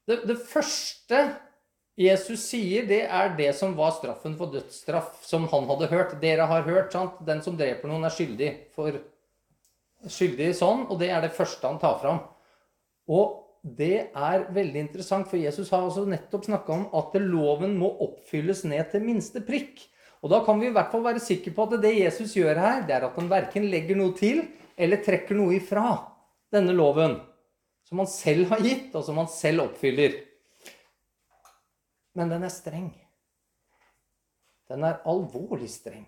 Det, 0.07 0.21
det, 0.27 0.37
første 0.39 1.35
Jesus 1.97 2.39
sier 2.39 2.85
det 2.87 3.01
er 3.09 3.35
det 3.37 3.49
som 3.57 3.75
var 3.77 3.91
straffen 3.91 4.37
for 4.37 4.53
dødsstraff, 4.53 5.25
som 5.25 5.47
han 5.51 5.67
hadde 5.67 5.89
hørt. 5.91 6.21
Dere 6.21 6.45
har 6.47 6.61
hørt, 6.61 6.93
sant? 6.93 7.19
Den 7.27 7.41
som 7.41 7.57
dreper 7.57 7.89
noen, 7.89 8.05
er 8.05 8.13
skyldig 8.13 8.51
for 8.77 8.95
skyldig 10.05 10.51
sånn, 10.57 10.85
og 10.91 10.99
det 11.01 11.09
er 11.11 11.23
det 11.23 11.35
første 11.35 11.65
han 11.65 11.79
tar 11.81 11.97
fram. 12.01 12.21
Og 13.09 13.43
det 13.77 14.09
er 14.13 14.45
veldig 14.53 14.83
interessant, 14.85 15.27
for 15.27 15.39
Jesus 15.41 15.71
har 15.73 15.87
også 15.87 16.05
nettopp 16.07 16.45
snakka 16.47 16.75
om 16.75 16.85
at 16.99 17.17
loven 17.23 17.75
må 17.79 17.89
oppfylles 18.05 18.63
ned 18.69 18.91
til 18.91 19.03
minste 19.07 19.41
prikk. 19.47 19.81
Og 20.21 20.31
da 20.33 20.41
kan 20.45 20.61
vi 20.61 20.69
i 20.69 20.75
hvert 20.75 20.91
fall 20.93 21.05
være 21.05 21.23
sikre 21.23 21.53
på 21.55 21.67
at 21.67 21.79
det 21.81 21.95
Jesus 21.97 22.35
gjør 22.37 22.61
her, 22.61 22.85
det 22.87 22.95
er 22.95 23.07
at 23.09 23.17
han 23.17 23.31
verken 23.31 23.67
legger 23.71 23.99
noe 23.99 24.15
til 24.17 24.45
eller 24.77 25.01
trekker 25.03 25.37
noe 25.37 25.57
ifra 25.57 25.89
denne 26.53 26.75
loven, 26.77 27.17
som 27.87 28.01
han 28.01 28.09
selv 28.09 28.51
har 28.53 28.63
gitt, 28.63 28.89
og 28.95 29.03
som 29.05 29.19
han 29.19 29.29
selv 29.31 29.65
oppfyller 29.67 30.23
men 32.17 32.31
den 32.33 32.47
er 32.47 32.53
streng. 32.53 32.89
Den 34.67 34.83
er 34.87 35.03
alvorlig 35.07 35.69
streng. 35.69 36.07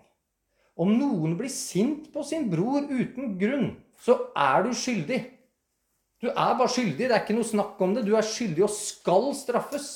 Om 0.80 0.94
noen 0.96 1.36
blir 1.36 1.52
sint 1.52 2.08
på 2.12 2.24
sin 2.24 2.48
bror 2.52 2.86
uten 2.88 3.34
grunn, 3.40 3.74
så 4.00 4.16
er 4.38 4.64
du 4.64 4.72
skyldig. 4.76 5.20
Du 6.20 6.28
er 6.30 6.56
bare 6.56 6.68
skyldig. 6.72 7.08
Det 7.08 7.12
er 7.12 7.22
ikke 7.22 7.36
noe 7.36 7.48
snakk 7.48 7.80
om 7.84 7.94
det. 7.96 8.06
Du 8.08 8.14
er 8.16 8.24
skyldig 8.24 8.64
og 8.64 8.72
skal 8.72 9.30
straffes. 9.36 9.90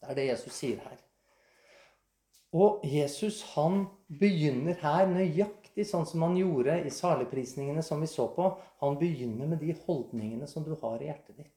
Det 0.00 0.12
er 0.12 0.18
det 0.18 0.28
Jesus 0.28 0.60
sier 0.60 0.80
her. 0.84 1.00
Og 2.54 2.84
Jesus 2.86 3.40
han 3.54 3.86
begynner 4.20 4.78
her 4.78 5.08
nøyaktig 5.10 5.86
sånn 5.88 6.06
som 6.06 6.22
han 6.22 6.36
gjorde 6.38 6.76
i 6.86 6.92
saligprisningene 6.92 7.82
som 7.82 8.04
vi 8.04 8.08
så 8.10 8.28
på. 8.36 8.52
Han 8.84 8.98
begynner 9.00 9.50
med 9.50 9.64
de 9.64 9.74
holdningene 9.86 10.46
som 10.50 10.66
du 10.66 10.76
har 10.78 11.00
i 11.00 11.08
hjertet 11.08 11.40
ditt. 11.40 11.50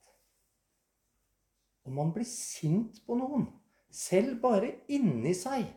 Om 1.88 2.00
man 2.00 2.10
blir 2.16 2.28
sint 2.28 2.98
på 3.06 3.16
noen, 3.20 3.46
selv 3.94 4.42
bare 4.42 4.74
inni 4.92 5.36
seg. 5.38 5.68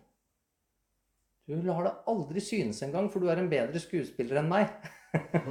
Du 1.50 1.56
lar 1.66 1.82
det 1.82 1.90
aldri 2.06 2.40
synes 2.46 2.78
engang, 2.86 3.08
for 3.10 3.18
du 3.18 3.26
er 3.26 3.40
en 3.40 3.48
bedre 3.50 3.80
skuespiller 3.82 4.38
enn 4.38 4.50
meg. 4.52 4.68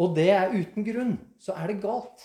og 0.00 0.16
det 0.16 0.24
er 0.34 0.56
uten 0.56 0.86
grunn. 0.88 1.12
Så 1.38 1.54
er 1.54 1.70
det 1.70 1.76
galt. 1.84 2.24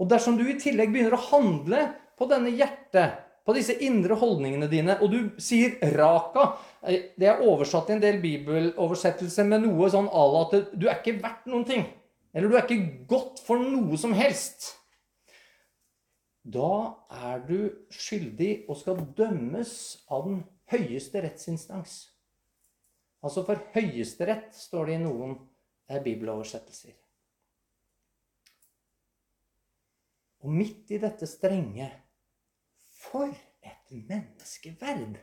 Og 0.00 0.08
dersom 0.08 0.38
du 0.38 0.46
i 0.48 0.56
tillegg 0.56 0.88
begynner 0.94 1.18
å 1.18 1.26
handle 1.26 1.82
på 2.16 2.30
denne 2.30 2.54
hjertet, 2.56 3.18
på 3.44 3.52
disse 3.58 3.76
indre 3.84 4.16
holdningene 4.16 4.70
dine, 4.72 4.96
og 5.04 5.12
du 5.12 5.18
sier 5.42 5.76
'raka' 5.82 6.46
eh, 6.86 7.10
Det 7.18 7.28
er 7.28 7.42
oversatt 7.44 7.90
i 7.90 7.98
en 7.98 8.00
del 8.00 8.22
bibeloversettelser 8.22 9.44
med 9.44 9.66
noe 9.66 9.90
sånn 9.92 10.08
à 10.08 10.22
la 10.32 10.46
at 10.46 10.72
du 10.72 10.88
er 10.88 11.02
ikke 11.02 11.20
verdt 11.20 11.50
noen 11.50 11.66
ting. 11.68 11.84
Eller 12.32 12.48
du 12.48 12.56
er 12.56 12.64
ikke 12.64 13.04
godt 13.10 13.42
for 13.44 13.60
noe 13.60 14.00
som 14.00 14.16
helst. 14.16 14.78
Da 16.42 16.98
er 17.10 17.44
du 17.46 17.58
skyldig 17.94 18.64
og 18.68 18.80
skal 18.80 19.04
dømmes 19.16 19.74
av 20.10 20.26
den 20.26 20.42
høyeste 20.72 21.22
rettsinstans. 21.22 22.00
Altså 23.22 23.44
for 23.46 23.62
Høyesterett, 23.76 24.50
står 24.56 24.90
det 24.90 24.96
i 24.98 25.02
noen 25.04 25.36
eh, 25.86 26.02
bibeloversettelser. 26.02 26.96
Og 30.42 30.50
midt 30.50 30.90
i 30.90 30.98
dette 30.98 31.28
strenge 31.30 31.86
For 32.90 33.30
et 33.62 33.92
menneskeverd 33.94 35.20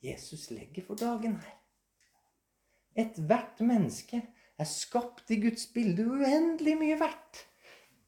Jesus 0.00 0.48
legger 0.50 0.86
for 0.86 0.96
dagen 0.96 1.36
her. 1.42 1.56
Ethvert 2.96 3.60
menneske 3.60 4.22
er 4.60 4.68
skapt 4.68 5.28
i 5.30 5.38
Guds 5.42 5.66
bilde 5.74 6.06
uendelig 6.08 6.78
mye 6.80 6.96
verdt. 7.00 7.44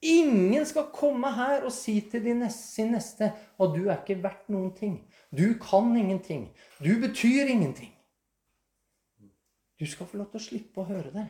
Ingen 0.02 0.64
skal 0.66 0.88
komme 0.94 1.30
her 1.30 1.62
og 1.62 1.72
si 1.74 2.00
til 2.10 2.24
neste, 2.34 2.74
sin 2.74 2.90
neste 2.90 3.28
at 3.30 3.74
du 3.76 3.84
er 3.86 4.00
ikke 4.00 4.18
verdt 4.22 4.48
noen 4.50 4.72
ting. 4.74 4.96
Du 5.30 5.54
kan 5.62 5.94
ingenting. 5.96 6.48
Du 6.82 6.98
betyr 7.00 7.46
ingenting. 7.46 7.92
Du 9.78 9.86
skal 9.86 10.06
få 10.06 10.18
lov 10.18 10.32
til 10.32 10.40
å 10.40 10.46
slippe 10.48 10.82
å 10.82 10.88
høre 10.90 11.14
det. 11.14 11.28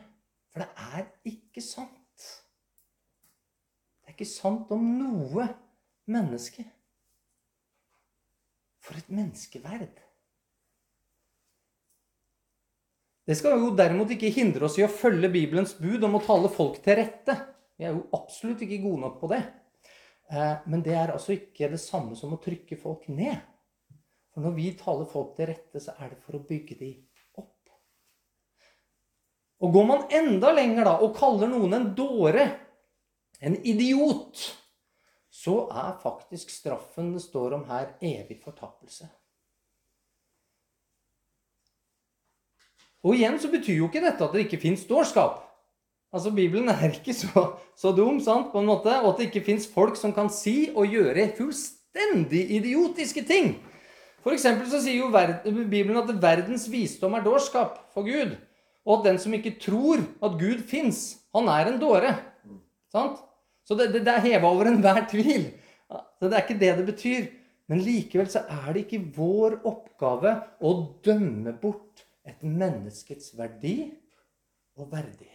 For 0.53 0.61
det 0.61 0.69
er 0.97 1.05
ikke 1.29 1.61
sant. 1.61 2.25
Det 4.01 4.09
er 4.09 4.17
ikke 4.17 4.29
sant 4.29 4.73
om 4.73 4.89
noe 4.97 5.47
menneske. 6.09 6.65
For 8.83 8.97
et 8.97 9.13
menneskeverd. 9.13 10.01
Det 13.23 13.37
skal 13.39 13.61
jo 13.61 13.71
derimot 13.77 14.11
ikke 14.11 14.33
hindre 14.35 14.67
oss 14.67 14.75
i 14.81 14.83
å 14.83 14.91
følge 14.91 15.29
Bibelens 15.31 15.77
bud 15.77 16.03
om 16.03 16.17
å 16.17 16.25
tale 16.25 16.49
folk 16.51 16.81
til 16.83 16.99
rette. 16.99 17.37
Vi 17.77 17.85
er 17.87 17.95
jo 17.95 18.05
absolutt 18.13 18.61
ikke 18.65 18.81
gode 18.83 19.01
nok 19.05 19.19
på 19.21 19.29
det. 19.31 19.41
Eh, 20.31 20.53
men 20.69 20.83
det 20.85 20.95
er 20.97 21.13
altså 21.13 21.35
ikke 21.35 21.71
det 21.71 21.81
samme 21.81 22.17
som 22.17 22.33
å 22.35 22.41
trykke 22.41 22.77
folk 22.79 23.07
ned. 23.11 23.37
For 24.33 24.45
når 24.45 24.55
vi 24.57 24.71
taler 24.77 25.09
folk 25.09 25.35
til 25.37 25.51
rette, 25.51 25.81
så 25.81 25.95
er 26.01 26.13
det 26.13 26.21
for 26.23 26.37
å 26.37 26.45
bygge 26.47 26.77
dem 26.79 27.41
opp. 27.41 27.73
Og 29.63 29.73
går 29.75 29.87
man 29.89 30.05
enda 30.13 30.53
lenger 30.55 30.89
da, 30.89 30.97
og 31.05 31.15
kaller 31.17 31.51
noen 31.51 31.77
en 31.77 31.89
dåre, 31.97 32.47
en 33.43 33.57
idiot, 33.61 34.41
så 35.33 35.65
er 35.69 35.99
faktisk 36.01 36.53
straffen 36.53 37.11
det 37.13 37.21
står 37.25 37.57
om 37.59 37.67
her, 37.69 37.93
evig 38.01 38.39
fortapelse. 38.41 39.09
Og 43.03 43.17
igjen 43.17 43.35
så 43.41 43.49
betyr 43.51 43.81
jo 43.81 43.89
ikke 43.89 44.01
dette 44.01 44.23
at 44.23 44.33
det 44.33 44.45
ikke 44.45 44.61
fins 44.63 44.85
dårskap. 44.87 45.41
Altså, 46.13 46.29
Bibelen 46.29 46.69
er 46.69 46.91
ikke 46.93 47.15
så, 47.17 47.43
så, 47.75 47.91
dum, 47.95 48.19
sant, 48.21 48.51
på 48.53 48.61
en 48.61 48.69
måte, 48.69 48.93
og 49.01 49.13
at 49.13 49.19
det 49.19 49.29
ikke 49.31 49.47
fins 49.47 49.65
folk 49.67 49.97
som 49.97 50.13
kan 50.13 50.29
si 50.29 50.69
og 50.75 50.91
gjøre 50.93 51.31
fullstendig 51.39 52.43
idiotiske 52.59 53.25
ting. 53.25 53.55
For 54.23 54.37
så 54.39 54.79
sier 54.79 55.01
jo 55.01 55.09
Bibelen 55.67 55.99
at 55.99 56.11
verdens 56.21 56.69
visdom 56.71 57.17
er 57.17 57.25
dårskap 57.25 57.81
for 57.95 58.07
Gud. 58.07 58.37
Og 58.85 58.99
at 58.99 59.09
den 59.09 59.19
som 59.19 59.33
ikke 59.35 59.57
tror 59.59 60.03
at 60.23 60.37
Gud 60.39 60.63
fins, 60.67 61.17
han 61.35 61.49
er 61.51 61.71
en 61.71 61.81
dåre. 61.81 62.13
Sant? 62.93 63.19
Så 63.67 63.75
det, 63.79 63.89
det, 63.93 64.03
det 64.05 64.13
er 64.13 64.25
heva 64.27 64.51
over 64.51 64.69
enhver 64.69 65.05
tvil. 65.11 65.49
Så 65.89 66.29
det 66.29 66.37
er 66.37 66.45
ikke 66.45 66.59
det 66.59 66.71
det 66.79 66.87
betyr. 66.87 67.27
Men 67.71 67.83
likevel 67.83 68.29
så 68.31 68.43
er 68.51 68.73
det 68.75 68.85
ikke 68.85 69.05
vår 69.15 69.61
oppgave 69.67 70.35
å 70.63 70.73
dømme 71.03 71.55
bort 71.59 72.03
et 72.27 72.43
menneskets 72.43 73.33
verdi 73.39 73.77
og 74.79 74.91
verdighet. 74.91 75.32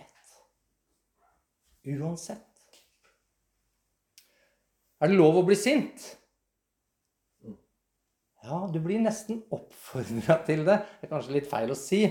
Uansett. 1.89 2.45
Er 4.99 5.11
det 5.11 5.19
lov 5.19 5.39
å 5.39 5.47
bli 5.47 5.57
sint? 5.59 6.05
Ja, 8.49 8.65
du 8.73 8.79
blir 8.83 9.01
nesten 9.03 9.43
oppfordra 9.55 10.39
til 10.49 10.65
det. 10.67 10.81
Det 10.99 11.09
er 11.09 11.13
kanskje 11.13 11.37
litt 11.37 11.51
feil 11.51 11.73
å 11.73 11.79
si. 11.79 12.03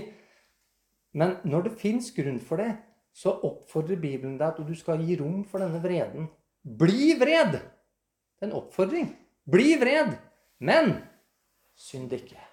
Men 1.18 1.36
når 1.48 1.68
det 1.68 1.78
fins 1.80 2.10
grunn 2.16 2.40
for 2.42 2.62
det, 2.62 2.70
så 3.16 3.32
oppfordrer 3.46 3.98
Bibelen 4.00 4.36
deg 4.38 4.52
at 4.52 4.60
du 4.66 4.74
skal 4.78 5.02
gi 5.02 5.16
rom 5.18 5.42
for 5.48 5.64
denne 5.64 5.80
vreden. 5.82 6.28
Bli 6.62 7.14
vred! 7.18 7.58
Det 7.58 8.44
er 8.46 8.50
en 8.50 8.58
oppfordring. 8.60 9.10
Bli 9.48 9.72
vred! 9.80 10.14
Men 10.62 10.98
synd 11.78 12.12
ikke 12.14 12.47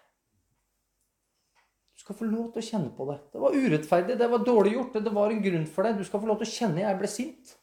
skal 2.05 2.19
få 2.19 2.25
lov 2.29 2.51
til 2.53 2.61
å 2.61 2.65
kjenne 2.67 2.91
på 2.93 3.05
det. 3.09 3.15
Det 3.33 3.39
var 3.41 3.55
urettferdig, 3.57 4.15
det 4.19 4.25
var 4.29 4.43
dårlig 4.45 4.75
gjort, 4.75 4.97
det 5.01 5.13
var 5.13 5.31
en 5.33 5.39
grunn 5.41 5.63
for 5.65 5.81
det. 5.87 5.97
Du 5.97 6.03
skal 6.05 6.21
få 6.21 6.27
lov 6.29 6.37
til 6.37 6.45
å 6.45 6.55
kjenne 6.55 6.81
'jeg 6.83 6.97
ble 6.99 7.07
sint'. 7.09 7.55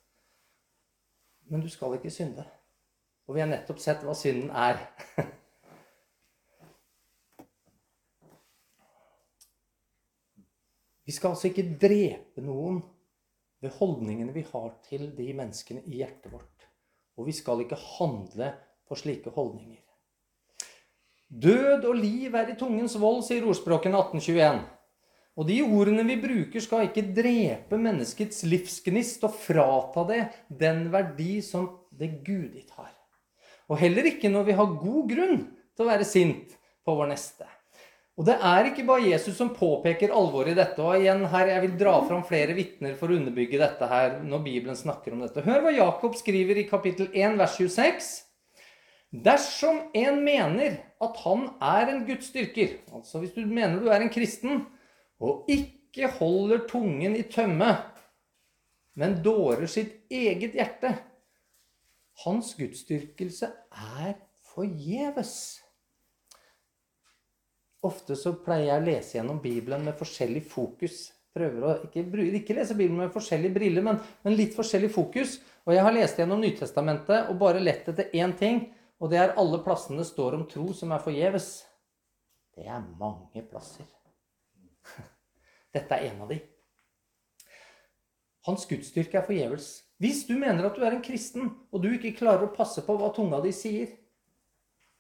Men 1.48 1.60
du 1.60 1.68
skal 1.68 1.94
ikke 1.94 2.10
synde. 2.10 2.44
Og 3.28 3.34
vi 3.36 3.40
har 3.40 3.48
nettopp 3.48 3.78
sett 3.78 4.02
hva 4.02 4.14
synden 4.14 4.50
er. 4.50 4.76
vi 11.06 11.12
skal 11.12 11.30
altså 11.30 11.48
ikke 11.48 11.78
drepe 11.78 12.40
noen 12.42 12.82
ved 13.60 13.70
holdningene 13.78 14.32
vi 14.34 14.42
har 14.52 14.70
til 14.82 15.16
de 15.16 15.32
menneskene 15.32 15.82
i 15.86 15.96
hjertet 16.02 16.32
vårt. 16.32 16.66
Og 17.16 17.26
vi 17.26 17.32
skal 17.32 17.60
ikke 17.60 17.76
handle 17.78 18.54
på 18.88 18.94
slike 18.98 19.30
holdninger. 19.30 19.81
Død 21.32 21.86
og 21.88 21.96
liv 21.96 22.34
er 22.36 22.50
i 22.52 22.56
tungens 22.60 22.98
vold, 23.00 23.22
sier 23.24 23.46
ordspråkene 23.48 23.96
1821. 23.96 24.58
Og 25.40 25.46
de 25.48 25.62
ordene 25.64 26.04
vi 26.04 26.18
bruker, 26.20 26.60
skal 26.60 26.90
ikke 26.90 27.06
drepe 27.16 27.78
menneskets 27.80 28.42
livsgnist 28.44 29.24
og 29.24 29.32
frata 29.40 30.04
det 30.10 30.20
den 30.60 30.84
verdi 30.92 31.38
som 31.44 31.70
det 31.88 32.10
guditt 32.26 32.74
har. 32.76 32.92
Og 33.72 33.80
heller 33.80 34.10
ikke 34.10 34.28
når 34.28 34.44
vi 34.50 34.58
har 34.58 34.76
god 34.82 35.08
grunn 35.08 35.38
til 35.72 35.86
å 35.86 35.88
være 35.88 36.04
sint 36.08 36.52
på 36.84 36.96
vår 36.98 37.14
neste. 37.14 37.48
Og 38.20 38.26
det 38.28 38.34
er 38.44 38.68
ikke 38.68 38.84
bare 38.84 39.08
Jesus 39.08 39.38
som 39.38 39.54
påpeker 39.56 40.12
alvoret 40.12 40.52
i 40.52 40.58
dette. 40.58 40.76
Og 40.84 41.00
igjen 41.00 41.24
her, 41.32 41.46
Jeg 41.48 41.62
vil 41.62 41.78
dra 41.80 41.94
fram 42.04 42.26
flere 42.28 42.52
vitner 42.52 42.92
for 42.94 43.08
å 43.08 43.16
underbygge 43.16 43.56
dette 43.62 43.88
her 43.88 44.18
når 44.20 44.44
Bibelen 44.44 44.76
snakker 44.76 45.16
om 45.16 45.24
dette. 45.24 45.40
Hør 45.40 45.64
hva 45.64 45.72
Jakob 45.72 46.14
skriver 46.20 46.60
i 46.60 46.68
kapittel 46.68 47.08
1, 47.08 47.38
vers 47.40 47.56
26. 47.56 48.12
Dersom 49.12 49.80
en 49.96 50.20
mener 50.24 50.76
at 51.02 51.22
han 51.24 51.46
er 51.62 51.92
en 51.92 52.04
Guds 52.06 52.28
styrker, 52.30 52.76
altså 52.94 53.22
hvis 53.22 53.34
du 53.34 53.42
mener 53.46 53.80
du 53.82 53.88
er 53.90 54.04
en 54.04 54.12
kristen, 54.12 54.66
og 55.22 55.48
ikke 55.50 56.10
holder 56.18 56.66
tungen 56.70 57.16
i 57.18 57.24
tømme, 57.30 57.72
men 58.98 59.18
dårer 59.24 59.66
sitt 59.70 60.12
eget 60.12 60.54
hjerte, 60.58 60.92
Hans 62.22 62.52
gudsdyrkelse 62.58 63.48
er 63.72 64.12
forgjeves. 64.52 65.34
Ofte 67.82 68.14
så 68.18 68.34
pleier 68.44 68.68
jeg 68.68 68.82
å 68.82 68.84
lese 68.86 69.16
gjennom 69.16 69.40
Bibelen 69.42 69.86
med 69.88 69.96
forskjellig 69.98 70.44
fokus. 70.46 71.08
Prøver 71.32 71.64
å 71.64 71.72
ikke, 71.86 72.04
ikke 72.38 72.58
lese 72.58 72.76
Bibelen 72.76 73.00
med 73.00 73.14
forskjellige 73.14 73.56
briller, 73.56 73.86
men, 73.86 73.98
men, 74.22 74.36
litt 74.38 74.54
forskjellig 74.54 74.92
fokus. 74.94 75.38
Og 75.64 75.74
jeg 75.74 75.82
har 75.86 75.96
lest 75.96 76.20
gjennom 76.20 76.42
Nytestamentet 76.44 77.32
og 77.32 77.40
bare 77.40 77.62
lett 77.62 77.88
etter 77.90 78.12
én 78.18 78.36
ting, 78.38 78.66
og 79.02 79.10
det 79.10 79.18
er 79.18 79.34
alle 79.40 79.58
plassene 79.64 79.98
det 79.98 80.06
står 80.06 80.36
om 80.38 80.46
tro 80.46 80.68
som 80.78 80.92
er 80.94 81.02
forgjeves. 81.02 81.48
Det 82.54 82.68
er 82.68 82.84
mange 83.00 83.42
plasser. 83.50 83.88
Dette 85.74 85.96
er 85.96 86.12
en 86.12 86.22
av 86.22 86.30
de. 86.30 86.38
Hans 88.46 88.66
gudsstyrke 88.70 89.18
er 89.18 89.26
forgjeves. 89.26 89.72
Hvis 90.02 90.22
du 90.28 90.36
mener 90.38 90.66
at 90.66 90.78
du 90.78 90.84
er 90.86 90.94
en 90.94 91.02
kristen, 91.02 91.50
og 91.70 91.82
du 91.82 91.90
ikke 91.92 92.14
klarer 92.18 92.46
å 92.46 92.54
passe 92.54 92.82
på 92.86 92.94
hva 92.98 93.10
tunga 93.14 93.42
di 93.42 93.52
sier, 93.54 93.90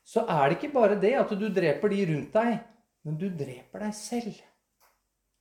så 0.02 0.24
er 0.26 0.48
det 0.48 0.58
ikke 0.58 0.74
bare 0.74 0.98
det 0.98 1.14
at 1.18 1.30
du 1.38 1.46
dreper 1.54 1.90
de 1.92 2.04
rundt 2.10 2.34
deg, 2.34 2.56
men 3.06 3.18
du 3.18 3.28
dreper 3.30 3.86
deg 3.86 3.94
selv. 3.98 4.34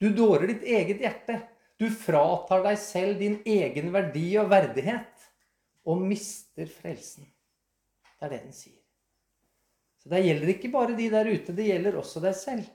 Du 0.02 0.10
dårer 0.13 0.50
ditt 0.54 0.65
eget 0.65 1.02
hjerte. 1.02 1.41
Du 1.82 1.88
fratar 1.93 2.62
deg 2.65 2.78
selv 2.78 3.21
din 3.21 3.39
egen 3.45 3.89
verdi 3.93 4.28
og 4.38 4.50
verdighet 4.54 5.30
og 5.89 6.02
mister 6.06 6.69
frelsen. 6.69 7.26
Det 8.21 8.27
er 8.27 8.36
det 8.36 8.43
den 8.43 8.53
sier. 8.53 8.77
Så 9.97 10.10
det 10.10 10.21
gjelder 10.21 10.53
ikke 10.53 10.69
bare 10.73 10.93
de 10.97 11.07
der 11.10 11.29
ute, 11.29 11.53
det 11.57 11.65
gjelder 11.65 11.97
også 11.97 12.21
deg 12.21 12.36
selv. 12.38 12.69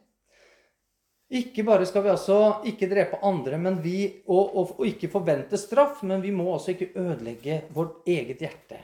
Ikke 1.38 1.62
bare 1.66 1.87
skal 1.87 2.04
vi 2.04 2.11
altså 2.11 2.38
ikke 2.70 2.88
drepe 2.90 3.18
andre 3.22 3.59
vi, 3.82 4.22
og, 4.26 4.56
og, 4.56 4.74
og, 4.78 4.87
ikke 4.87 5.11
forvente 5.11 5.59
straff, 5.59 6.02
men 6.02 6.22
vi 6.22 6.30
må 6.35 6.46
også 6.52 6.74
ikke 6.74 6.92
ødelegge 6.94 7.62
vårt 7.74 8.06
eget 8.06 8.42
hjerte. 8.42 8.78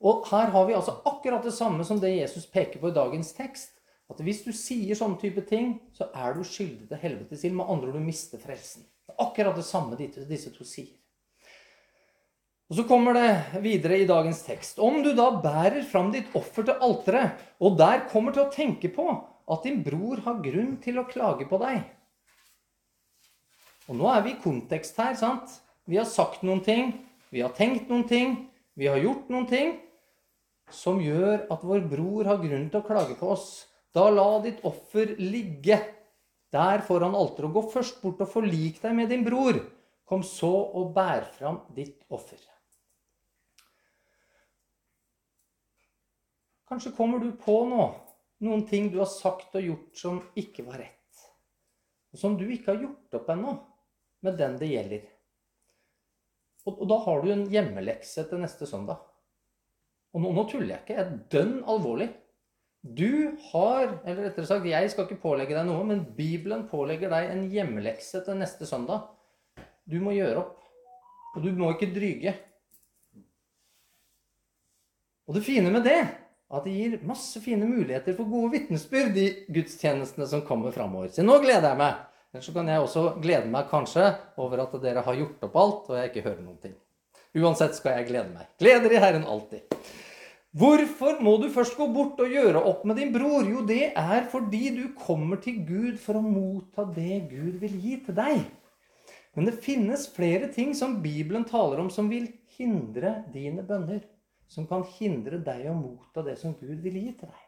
Og 0.00 0.28
her 0.28 0.52
har 0.52 0.66
vi 0.66 0.76
altså 0.76 0.98
akkurat 1.04 1.44
det 1.44 1.54
samme 1.56 1.84
som 1.84 2.00
det 2.00 2.16
Jesus 2.16 2.46
peker 2.46 2.80
på 2.80 2.88
i 2.88 2.96
dagens 2.96 3.32
tekst. 3.32 3.72
At 4.08 4.20
hvis 4.20 4.44
du 4.44 4.52
sier 4.52 4.94
sånne 4.94 5.18
type 5.20 5.40
ting, 5.48 5.78
så 5.96 6.10
er 6.14 6.36
du 6.36 6.44
skyldig 6.44 6.88
til 6.88 7.00
helvetes 7.00 7.44
ild. 7.44 7.56
Med 7.56 7.66
andre 7.68 7.88
ord, 7.88 7.96
du 7.96 8.04
mister 8.04 8.40
frelsen. 8.40 8.84
Det 9.08 9.16
er 9.16 9.24
akkurat 9.24 9.56
det 9.56 9.64
samme 9.64 9.96
disse 9.96 10.52
to 10.52 10.64
sier. 10.68 10.94
Og 12.66 12.76
Så 12.76 12.82
kommer 12.88 13.14
det 13.14 13.62
videre 13.62 14.00
i 14.00 14.08
dagens 14.08 14.42
tekst. 14.42 14.80
Om 14.82 14.98
du 15.04 15.12
da 15.14 15.28
bærer 15.38 15.84
fram 15.86 16.10
ditt 16.14 16.32
offer 16.34 16.66
til 16.66 16.80
alteret, 16.82 17.38
og 17.62 17.76
der 17.78 18.08
kommer 18.10 18.34
til 18.34 18.42
å 18.42 18.50
tenke 18.50 18.90
på 18.90 19.06
at 19.46 19.62
din 19.62 19.84
bror 19.86 20.18
har 20.24 20.42
grunn 20.42 20.74
til 20.82 20.98
å 20.98 21.06
klage 21.06 21.46
på 21.46 21.60
deg 21.62 21.84
Og 23.86 23.94
nå 23.94 24.08
er 24.10 24.24
vi 24.24 24.32
i 24.34 24.40
kontekst 24.42 24.98
her, 24.98 25.14
sant? 25.14 25.60
Vi 25.86 25.94
har 26.00 26.08
sagt 26.10 26.42
noen 26.42 26.58
ting, 26.66 26.90
vi 27.30 27.44
har 27.44 27.54
tenkt 27.54 27.86
noen 27.86 28.02
ting, 28.10 28.32
vi 28.74 28.88
har 28.90 28.98
gjort 28.98 29.30
noen 29.30 29.46
ting 29.46 29.76
som 30.74 30.98
gjør 30.98 31.46
at 31.54 31.62
vår 31.62 31.86
bror 31.86 32.26
har 32.26 32.42
grunn 32.42 32.66
til 32.72 32.80
å 32.80 32.88
klage 32.88 33.14
på 33.14 33.30
oss. 33.36 33.68
Da 33.94 34.08
la 34.10 34.40
ditt 34.42 34.58
offer 34.66 35.14
ligge 35.22 35.78
der 36.50 36.82
foran 36.82 37.14
alteret, 37.14 37.46
og 37.46 37.54
gå 37.60 37.64
først 37.76 38.02
bort 38.02 38.26
og 38.26 38.32
forlik 38.34 38.82
deg 38.82 38.98
med 38.98 39.14
din 39.14 39.22
bror. 39.22 39.62
Kom 40.06 40.26
så 40.26 40.50
og 40.50 40.90
bær 40.98 41.30
fram 41.38 41.62
ditt 41.78 42.02
offer. 42.10 42.42
Kanskje 46.66 46.94
kommer 46.96 47.22
du 47.22 47.30
på 47.38 47.60
nå 47.70 47.84
noen 48.44 48.66
ting 48.68 48.90
du 48.92 48.98
har 49.00 49.08
sagt 49.10 49.54
og 49.56 49.64
gjort 49.64 50.00
som 50.00 50.20
ikke 50.36 50.66
var 50.66 50.82
rett. 50.82 51.26
Og 52.12 52.20
som 52.20 52.36
du 52.38 52.46
ikke 52.48 52.74
har 52.74 52.82
gjort 52.82 53.18
opp 53.20 53.30
ennå 53.32 53.54
med 54.26 54.38
den 54.40 54.56
det 54.60 54.70
gjelder. 54.72 55.06
Og, 56.66 56.80
og 56.82 56.86
da 56.90 56.98
har 57.06 57.22
du 57.22 57.32
en 57.32 57.46
hjemmelekse 57.52 58.26
til 58.28 58.42
neste 58.42 58.68
søndag. 58.68 59.00
Og 60.16 60.22
nå, 60.22 60.32
nå 60.34 60.46
tuller 60.50 60.74
jeg 60.74 60.82
ikke. 60.82 60.96
Jeg 60.96 61.04
er 61.04 61.18
dønn 61.32 61.56
alvorlig. 61.68 62.08
Du 62.86 63.36
har, 63.50 63.96
eller 64.04 64.28
rettere 64.28 64.48
sagt, 64.48 64.66
jeg 64.70 64.90
skal 64.92 65.06
ikke 65.06 65.22
pålegge 65.22 65.56
deg 65.56 65.66
noe, 65.68 65.82
men 65.86 66.04
Bibelen 66.16 66.66
pålegger 66.70 67.10
deg 67.12 67.30
en 67.32 67.46
hjemmelekse 67.50 68.22
til 68.26 68.38
neste 68.38 68.68
søndag. 68.68 69.08
Du 69.86 69.98
må 70.02 70.14
gjøre 70.16 70.42
opp. 70.42 70.60
Og 71.36 71.44
du 71.44 71.50
må 71.56 71.72
ikke 71.74 71.92
dryge. 71.94 72.32
Og 75.26 75.34
det 75.36 75.42
fine 75.44 75.72
med 75.74 75.84
det, 75.84 75.98
at 76.46 76.66
det 76.66 76.74
gir 76.76 76.98
masse 77.06 77.40
fine 77.42 77.66
muligheter 77.66 78.14
for 78.14 78.30
gode 78.30 78.52
vitnesbyrd, 78.54 79.16
i 79.18 79.28
gudstjenestene 79.50 80.28
som 80.30 80.44
kommer 80.46 80.74
framover. 80.74 81.10
Så 81.10 81.24
nå 81.26 81.40
gleder 81.42 81.72
jeg 81.72 81.80
meg. 81.80 82.02
Ellers 82.34 82.46
så 82.46 82.54
kan 82.54 82.68
jeg 82.70 82.82
også 82.82 83.04
glede 83.22 83.50
meg 83.50 83.70
kanskje 83.70 84.10
over 84.42 84.62
at 84.62 84.74
dere 84.82 85.02
har 85.06 85.18
gjort 85.18 85.46
opp 85.48 85.56
alt, 85.62 85.86
og 85.90 85.98
jeg 85.98 86.10
ikke 86.12 86.26
hører 86.28 86.42
noen 86.44 86.58
ting. 86.62 86.74
Uansett 87.36 87.76
skal 87.76 87.98
jeg 87.98 88.10
glede 88.12 88.32
meg. 88.32 88.48
Gleder 88.60 88.94
i 88.94 89.00
Herren 89.02 89.26
alltid. 89.28 89.64
Hvorfor 90.56 91.18
må 91.20 91.34
du 91.42 91.50
først 91.52 91.74
gå 91.76 91.84
bort 91.92 92.20
og 92.22 92.32
gjøre 92.32 92.62
opp 92.64 92.86
med 92.88 92.96
din 92.96 93.10
bror? 93.12 93.44
Jo, 93.44 93.60
det 93.66 93.90
er 93.92 94.28
fordi 94.32 94.70
du 94.72 94.84
kommer 94.96 95.40
til 95.42 95.58
Gud 95.66 95.98
for 96.00 96.16
å 96.16 96.24
motta 96.24 96.86
det 96.96 97.26
Gud 97.28 97.58
vil 97.60 97.74
gi 97.82 97.98
til 98.06 98.16
deg. 98.16 98.46
Men 99.36 99.50
det 99.50 99.58
finnes 99.60 100.06
flere 100.08 100.48
ting 100.52 100.72
som 100.78 101.02
Bibelen 101.02 101.44
taler 101.44 101.82
om, 101.82 101.90
som 101.92 102.08
vil 102.08 102.30
hindre 102.56 103.18
dine 103.34 103.66
bønner. 103.66 104.00
Som 104.48 104.68
kan 104.70 104.84
hindre 104.96 105.40
deg 105.42 105.66
å 105.70 105.74
motta 105.74 106.22
det 106.26 106.36
som 106.40 106.54
Gud 106.60 106.80
vil 106.84 106.96
gi 107.00 107.12
til 107.12 107.28
deg. 107.28 107.42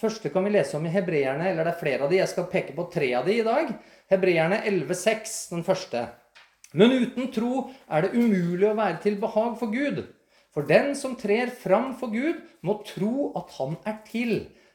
første 0.00 0.30
kan 0.32 0.44
vi 0.44 0.54
lese 0.54 0.76
om 0.78 0.86
i 0.86 0.92
Hebreerne, 0.92 1.50
eller 1.50 1.64
det 1.64 1.74
er 1.74 1.80
flere 1.80 2.04
av 2.04 2.10
de. 2.10 2.20
Jeg 2.20 2.30
skal 2.32 2.48
peke 2.52 2.74
på 2.76 2.88
tre 2.92 3.12
av 3.18 3.26
de 3.26 3.38
i 3.38 3.44
dag. 3.46 3.74
Hebreerne 4.10 4.62
11,6, 4.64 5.34
den 5.52 5.64
første. 5.66 6.06
Men 6.72 6.94
uten 6.96 7.28
tro 7.34 7.68
er 7.90 8.06
det 8.06 8.14
umulig 8.16 8.70
å 8.70 8.78
være 8.78 9.02
til 9.04 9.18
behag 9.20 9.58
for 9.60 9.74
Gud. 9.74 10.06
For 10.52 10.68
den 10.68 10.94
som 10.96 11.16
trer 11.16 11.52
fram 11.52 11.92
for 12.00 12.12
Gud, 12.12 12.40
må 12.64 12.78
tro 12.88 13.32
at 13.36 13.52
han 13.58 13.76
er 13.88 14.00
til, 14.08 14.34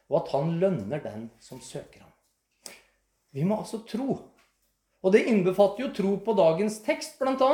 og 0.09 0.21
at 0.23 0.31
han 0.33 0.55
lønner 0.61 1.01
den 1.03 1.27
som 1.41 1.61
søker 1.61 2.03
ham. 2.03 2.13
Vi 3.33 3.45
må 3.45 3.59
altså 3.61 3.83
tro. 3.85 4.17
Og 5.05 5.13
det 5.13 5.27
innbefatter 5.29 5.85
jo 5.85 5.91
tro 5.93 6.15
på 6.25 6.33
dagens 6.37 6.79
tekst, 6.85 7.19
bl.a. 7.21 7.51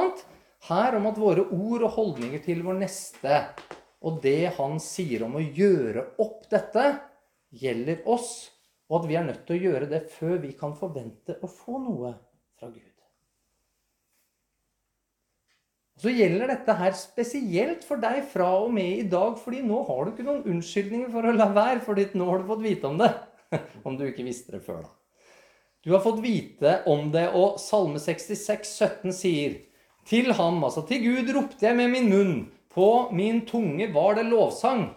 Her 0.70 0.96
om 0.96 1.10
at 1.10 1.20
våre 1.20 1.44
ord 1.52 1.84
og 1.84 1.96
holdninger 1.98 2.44
til 2.46 2.64
vår 2.64 2.78
neste 2.86 3.42
og 4.04 4.20
det 4.24 4.54
han 4.58 4.80
sier 4.84 5.24
om 5.26 5.38
å 5.40 5.44
gjøre 5.44 6.06
opp 6.24 6.48
dette, 6.52 6.88
gjelder 7.54 8.04
oss, 8.10 8.32
og 8.90 9.02
at 9.02 9.10
vi 9.10 9.18
er 9.20 9.28
nødt 9.28 9.46
til 9.48 9.56
å 9.56 9.70
gjøre 9.70 9.92
det 9.92 10.02
før 10.12 10.40
vi 10.44 10.52
kan 10.60 10.74
forvente 10.76 11.38
å 11.40 11.50
få 11.50 11.80
noe 11.80 12.12
fra 12.60 12.68
Gud. 12.68 12.90
Så 16.04 16.12
gjelder 16.12 16.50
dette 16.52 16.74
her 16.76 16.96
spesielt 17.00 17.86
for 17.88 18.02
deg 18.02 18.26
fra 18.28 18.50
og 18.66 18.74
med 18.76 19.04
i 19.06 19.06
dag, 19.08 19.38
fordi 19.40 19.62
nå 19.64 19.84
har 19.88 20.04
du 20.04 20.12
ikke 20.12 20.26
noen 20.28 20.50
unnskyldninger 20.56 21.12
for 21.14 21.30
å 21.30 21.36
la 21.38 21.48
være, 21.54 21.80
fordi 21.86 22.10
nå 22.18 22.28
har 22.28 22.42
du 22.42 22.50
fått 22.50 22.66
vite 22.66 22.90
om 22.90 23.00
det. 23.00 23.12
Om 23.88 23.96
du 24.00 24.08
ikke 24.08 24.26
visste 24.26 24.56
det 24.56 24.64
før, 24.66 24.82
da. 24.82 24.90
Du 25.86 25.92
har 25.94 26.02
fått 26.02 26.24
vite 26.24 26.80
om 26.90 27.12
det, 27.14 27.28
og 27.38 27.60
Salme 27.62 28.00
66, 28.02 28.72
17 28.82 29.14
sier 29.14 29.60
Til 30.06 30.34
ham, 30.36 30.64
altså 30.64 30.84
til 30.88 31.04
Gud, 31.06 31.32
ropte 31.36 31.66
jeg 31.66 31.78
med 31.80 31.92
min 31.94 32.10
munn. 32.12 32.36
På 32.74 33.10
min 33.14 33.44
tunge 33.46 33.88
var 33.94 34.18
det 34.18 34.26
lovsang. 34.28 34.90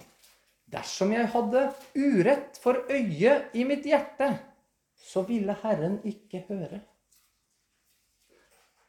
Dersom 0.73 1.13
jeg 1.15 1.29
hadde 1.31 1.69
urett 1.95 2.59
for 2.59 2.81
øyet 2.91 3.55
i 3.55 3.65
mitt 3.69 3.87
hjerte, 3.87 4.33
så 4.99 5.23
ville 5.29 5.55
Herren 5.63 6.01
ikke 6.09 6.43
høre. 6.49 6.81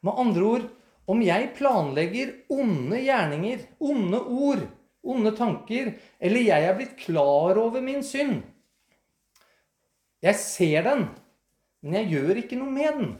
Med 0.02 0.18
andre 0.18 0.48
ord 0.48 0.66
om 1.08 1.22
jeg 1.22 1.52
planlegger 1.56 2.34
onde 2.52 2.98
gjerninger, 3.04 3.62
onde 3.80 4.20
ord, 4.20 4.66
onde 5.02 5.32
tanker, 5.36 5.94
eller 6.20 6.46
jeg 6.48 6.66
er 6.66 6.76
blitt 6.76 6.98
klar 7.00 7.58
over 7.58 7.80
min 7.80 8.02
synd 8.02 8.42
Jeg 10.22 10.34
ser 10.34 10.82
den, 10.82 11.04
men 11.80 12.00
jeg 12.00 12.10
gjør 12.10 12.40
ikke 12.42 12.58
noe 12.58 12.74
med 12.74 12.96
den. 12.98 13.12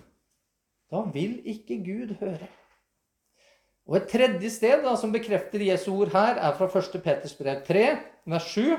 Da 0.91 1.05
vil 1.15 1.39
ikke 1.47 1.79
Gud 1.85 2.17
høre. 2.19 2.49
Og 3.89 3.97
Et 3.97 4.09
tredje 4.11 4.51
sted 4.53 4.83
da, 4.85 4.93
som 5.01 5.13
bekrefter 5.15 5.63
Jesu 5.65 5.95
ord 5.95 6.13
her, 6.13 6.37
er 6.37 6.57
fra 6.59 6.69
1. 6.69 7.01
Peters 7.01 7.33
brev 7.39 7.63
3, 7.65 7.85
vers 8.29 8.49
7. 8.53 8.77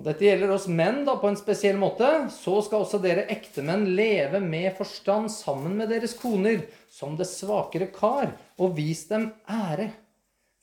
Og 0.00 0.06
Dette 0.06 0.24
gjelder 0.24 0.54
oss 0.54 0.64
menn 0.72 1.02
da, 1.04 1.18
på 1.20 1.28
en 1.28 1.36
spesiell 1.36 1.76
måte. 1.76 2.08
Så 2.32 2.62
skal 2.64 2.86
også 2.86 3.02
dere 3.04 3.26
ektemenn 3.28 3.84
leve 3.92 4.40
med 4.40 4.72
forstand 4.78 5.28
sammen 5.34 5.76
med 5.76 5.92
deres 5.92 6.16
koner, 6.16 6.64
som 6.88 7.18
det 7.18 7.28
svakere 7.28 7.90
kar, 7.92 8.32
og 8.56 8.72
vis 8.78 9.04
dem 9.10 9.28
ære. 9.44 9.90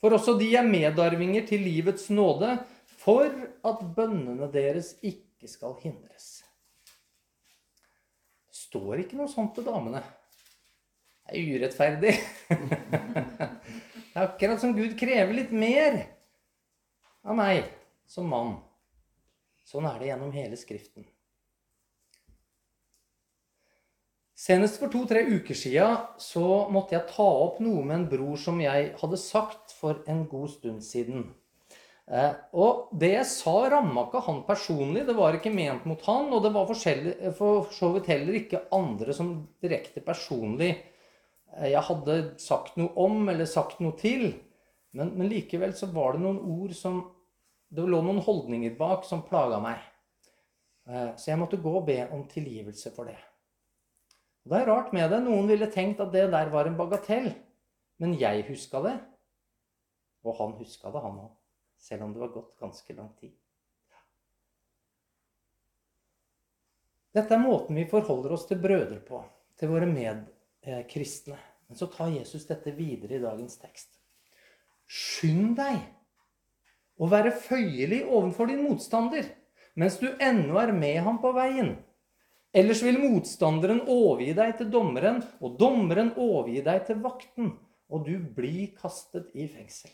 For 0.02 0.18
også 0.18 0.34
de 0.40 0.50
er 0.58 0.66
medarvinger 0.66 1.46
til 1.46 1.62
livets 1.62 2.10
nåde, 2.10 2.56
for 2.98 3.30
at 3.70 3.86
bønnene 3.94 4.50
deres 4.50 4.96
ikke 4.98 5.46
skal 5.46 5.78
hindres. 5.84 6.40
Det 8.50 8.58
står 8.58 9.04
ikke 9.04 9.22
noe 9.22 9.30
sånt 9.30 9.54
til 9.54 9.70
damene. 9.70 10.02
Er 11.28 11.52
urettferdig. 11.58 12.14
Det 12.48 14.24
er 14.24 14.24
akkurat 14.24 14.62
som 14.62 14.72
Gud 14.74 14.96
krever 14.98 15.36
litt 15.36 15.52
mer 15.54 16.00
av 17.22 17.36
meg 17.38 17.68
som 18.08 18.26
mann. 18.26 18.56
Sånn 19.68 19.86
er 19.86 20.00
det 20.00 20.08
gjennom 20.08 20.32
hele 20.34 20.56
Skriften. 20.58 21.04
Senest 24.38 24.78
for 24.80 24.90
to-tre 24.90 25.24
uker 25.28 25.56
sia 25.58 25.86
så 26.22 26.42
måtte 26.72 26.94
jeg 26.96 27.10
ta 27.10 27.26
opp 27.26 27.58
noe 27.60 27.82
med 27.84 27.96
en 27.98 28.08
bror 28.08 28.38
som 28.40 28.60
jeg 28.62 28.92
hadde 29.00 29.20
sagt 29.20 29.74
for 29.76 30.00
en 30.08 30.24
god 30.30 30.52
stund 30.54 30.84
siden. 30.86 31.26
Eh, 32.08 32.32
og 32.56 32.88
det 32.96 33.10
jeg 33.12 33.28
sa, 33.28 33.56
ramma 33.68 34.06
ikke 34.06 34.22
han 34.24 34.44
personlig. 34.46 35.04
Det 35.08 35.16
var 35.18 35.36
ikke 35.36 35.52
ment 35.52 35.84
mot 35.90 36.00
han. 36.06 36.30
Og 36.32 36.42
det 36.46 36.54
var 36.54 36.70
for 36.70 37.74
så 37.74 37.90
vidt 37.96 38.08
heller 38.14 38.38
ikke 38.40 38.64
andre 38.72 39.16
som 39.16 39.34
direkte 39.60 40.00
personlig 40.06 40.72
jeg 41.56 41.84
hadde 41.88 42.16
sagt 42.42 42.76
noe 42.78 42.92
om 43.00 43.28
eller 43.30 43.48
sagt 43.48 43.80
noe 43.82 43.96
til. 43.98 44.30
Men, 44.96 45.14
men 45.18 45.30
likevel 45.30 45.74
så 45.76 45.88
var 45.92 46.16
det 46.16 46.24
noen 46.24 46.40
ord 46.40 46.74
som 46.76 47.06
Det 47.68 47.84
lå 47.84 47.98
noen 48.00 48.22
holdninger 48.24 48.72
bak 48.78 49.02
som 49.04 49.20
plaga 49.28 49.58
meg. 49.60 49.82
Eh, 50.88 51.10
så 51.20 51.30
jeg 51.30 51.40
måtte 51.40 51.58
gå 51.60 51.72
og 51.80 51.84
be 51.84 51.98
om 52.16 52.22
tilgivelse 52.30 52.94
for 52.94 53.10
det. 53.10 53.18
Og 54.44 54.54
Det 54.54 54.60
er 54.62 54.70
rart 54.70 54.94
med 54.96 55.10
det. 55.12 55.18
Noen 55.26 55.50
ville 55.50 55.68
tenkt 55.68 56.00
at 56.00 56.14
det 56.14 56.30
der 56.32 56.48
var 56.48 56.64
en 56.64 56.78
bagatell. 56.78 57.28
Men 58.00 58.14
jeg 58.16 58.46
huska 58.48 58.80
det. 58.86 58.94
Og 60.24 60.38
han 60.38 60.56
huska 60.56 60.88
det, 60.94 61.02
han 61.04 61.20
òg. 61.26 61.34
Selv 61.76 62.06
om 62.06 62.14
det 62.14 62.22
var 62.24 62.32
gått 62.32 62.56
ganske 62.56 62.96
lang 62.96 63.12
tid. 63.20 63.34
Dette 67.18 67.34
er 67.34 67.42
måten 67.42 67.76
vi 67.76 67.84
forholder 67.88 68.32
oss 68.32 68.46
til 68.48 68.60
brødre 68.62 69.00
på, 69.04 69.20
til 69.58 69.72
våre 69.72 69.88
medkristne. 70.66 71.38
Men 71.68 71.76
så 71.76 71.86
tar 71.92 72.14
Jesus 72.14 72.46
dette 72.48 72.72
videre 72.72 73.18
i 73.18 73.22
dagens 73.22 73.58
tekst. 73.60 73.90
Skynd 74.88 75.58
deg 75.58 75.82
å 76.98 77.08
være 77.10 77.34
føyelig 77.36 78.04
overfor 78.06 78.48
din 78.48 78.64
motstander 78.64 79.28
mens 79.78 79.98
du 80.00 80.08
ennå 80.18 80.56
er 80.58 80.72
med 80.74 80.98
ham 81.06 81.20
på 81.22 81.30
veien. 81.36 81.76
Ellers 82.56 82.80
vil 82.82 82.98
motstanderen 82.98 83.84
overgi 83.86 84.32
deg 84.34 84.56
til 84.58 84.70
dommeren, 84.72 85.20
og 85.38 85.54
dommeren 85.60 86.10
overgi 86.16 86.64
deg 86.66 86.80
til 86.88 86.98
vakten, 87.04 87.52
og 87.92 88.08
du 88.08 88.16
blir 88.18 88.72
kastet 88.80 89.28
i 89.38 89.46
fengsel. 89.52 89.92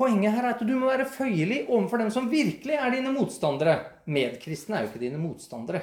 Poenget 0.00 0.32
her 0.32 0.46
er 0.46 0.54
at 0.54 0.62
du 0.64 0.72
må 0.78 0.88
være 0.88 1.04
føyelig 1.04 1.66
overfor 1.66 2.00
dem 2.00 2.12
som 2.14 2.30
virkelig 2.32 2.78
er 2.78 2.94
dine 2.94 3.12
motstandere. 3.12 3.74
Medkristne 4.08 4.78
er 4.78 4.86
jo 4.86 4.92
ikke 4.94 5.02
dine 5.02 5.20
motstandere. 5.20 5.82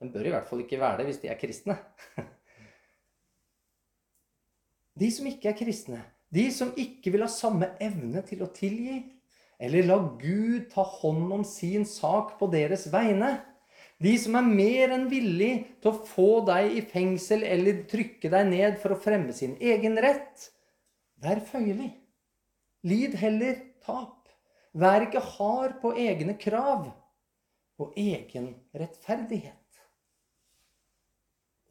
De 0.00 0.10
bør 0.12 0.26
i 0.26 0.32
hvert 0.34 0.48
fall 0.48 0.64
ikke 0.64 0.80
være 0.80 1.00
det 1.00 1.08
hvis 1.08 1.22
de 1.22 1.30
er 1.32 1.40
kristne. 1.40 1.78
De 5.00 5.08
som 5.10 5.26
ikke 5.26 5.50
er 5.50 5.56
kristne, 5.58 6.04
de 6.30 6.44
som 6.54 6.68
ikke 6.78 7.10
vil 7.10 7.24
ha 7.24 7.30
samme 7.30 7.66
evne 7.82 8.20
til 8.26 8.44
å 8.44 8.50
tilgi, 8.54 9.00
eller 9.58 9.86
la 9.88 9.96
Gud 10.20 10.68
ta 10.70 10.84
hånd 10.86 11.32
om 11.34 11.42
sin 11.46 11.82
sak 11.86 12.36
på 12.38 12.46
deres 12.52 12.86
vegne, 12.92 13.32
de 14.02 14.12
som 14.18 14.36
er 14.38 14.46
mer 14.46 14.94
enn 14.96 15.06
villig 15.10 15.52
til 15.82 15.90
å 15.92 16.06
få 16.08 16.28
deg 16.46 16.78
i 16.78 16.82
fengsel 16.90 17.44
eller 17.46 17.84
trykke 17.90 18.30
deg 18.30 18.48
ned 18.50 18.78
for 18.82 18.94
å 18.94 19.00
fremme 19.00 19.34
sin 19.34 19.54
egen 19.62 19.98
rett, 20.02 20.48
vær 21.22 21.42
føyelig. 21.46 21.92
Lid 22.84 23.14
heller 23.16 23.62
tap. 23.82 24.28
Vær 24.74 25.06
ikke 25.06 25.22
hard 25.36 25.78
på 25.80 25.94
egne 26.02 26.34
krav 26.36 26.88
og 27.80 27.94
egen 27.98 28.50
rettferdighet. 28.74 29.63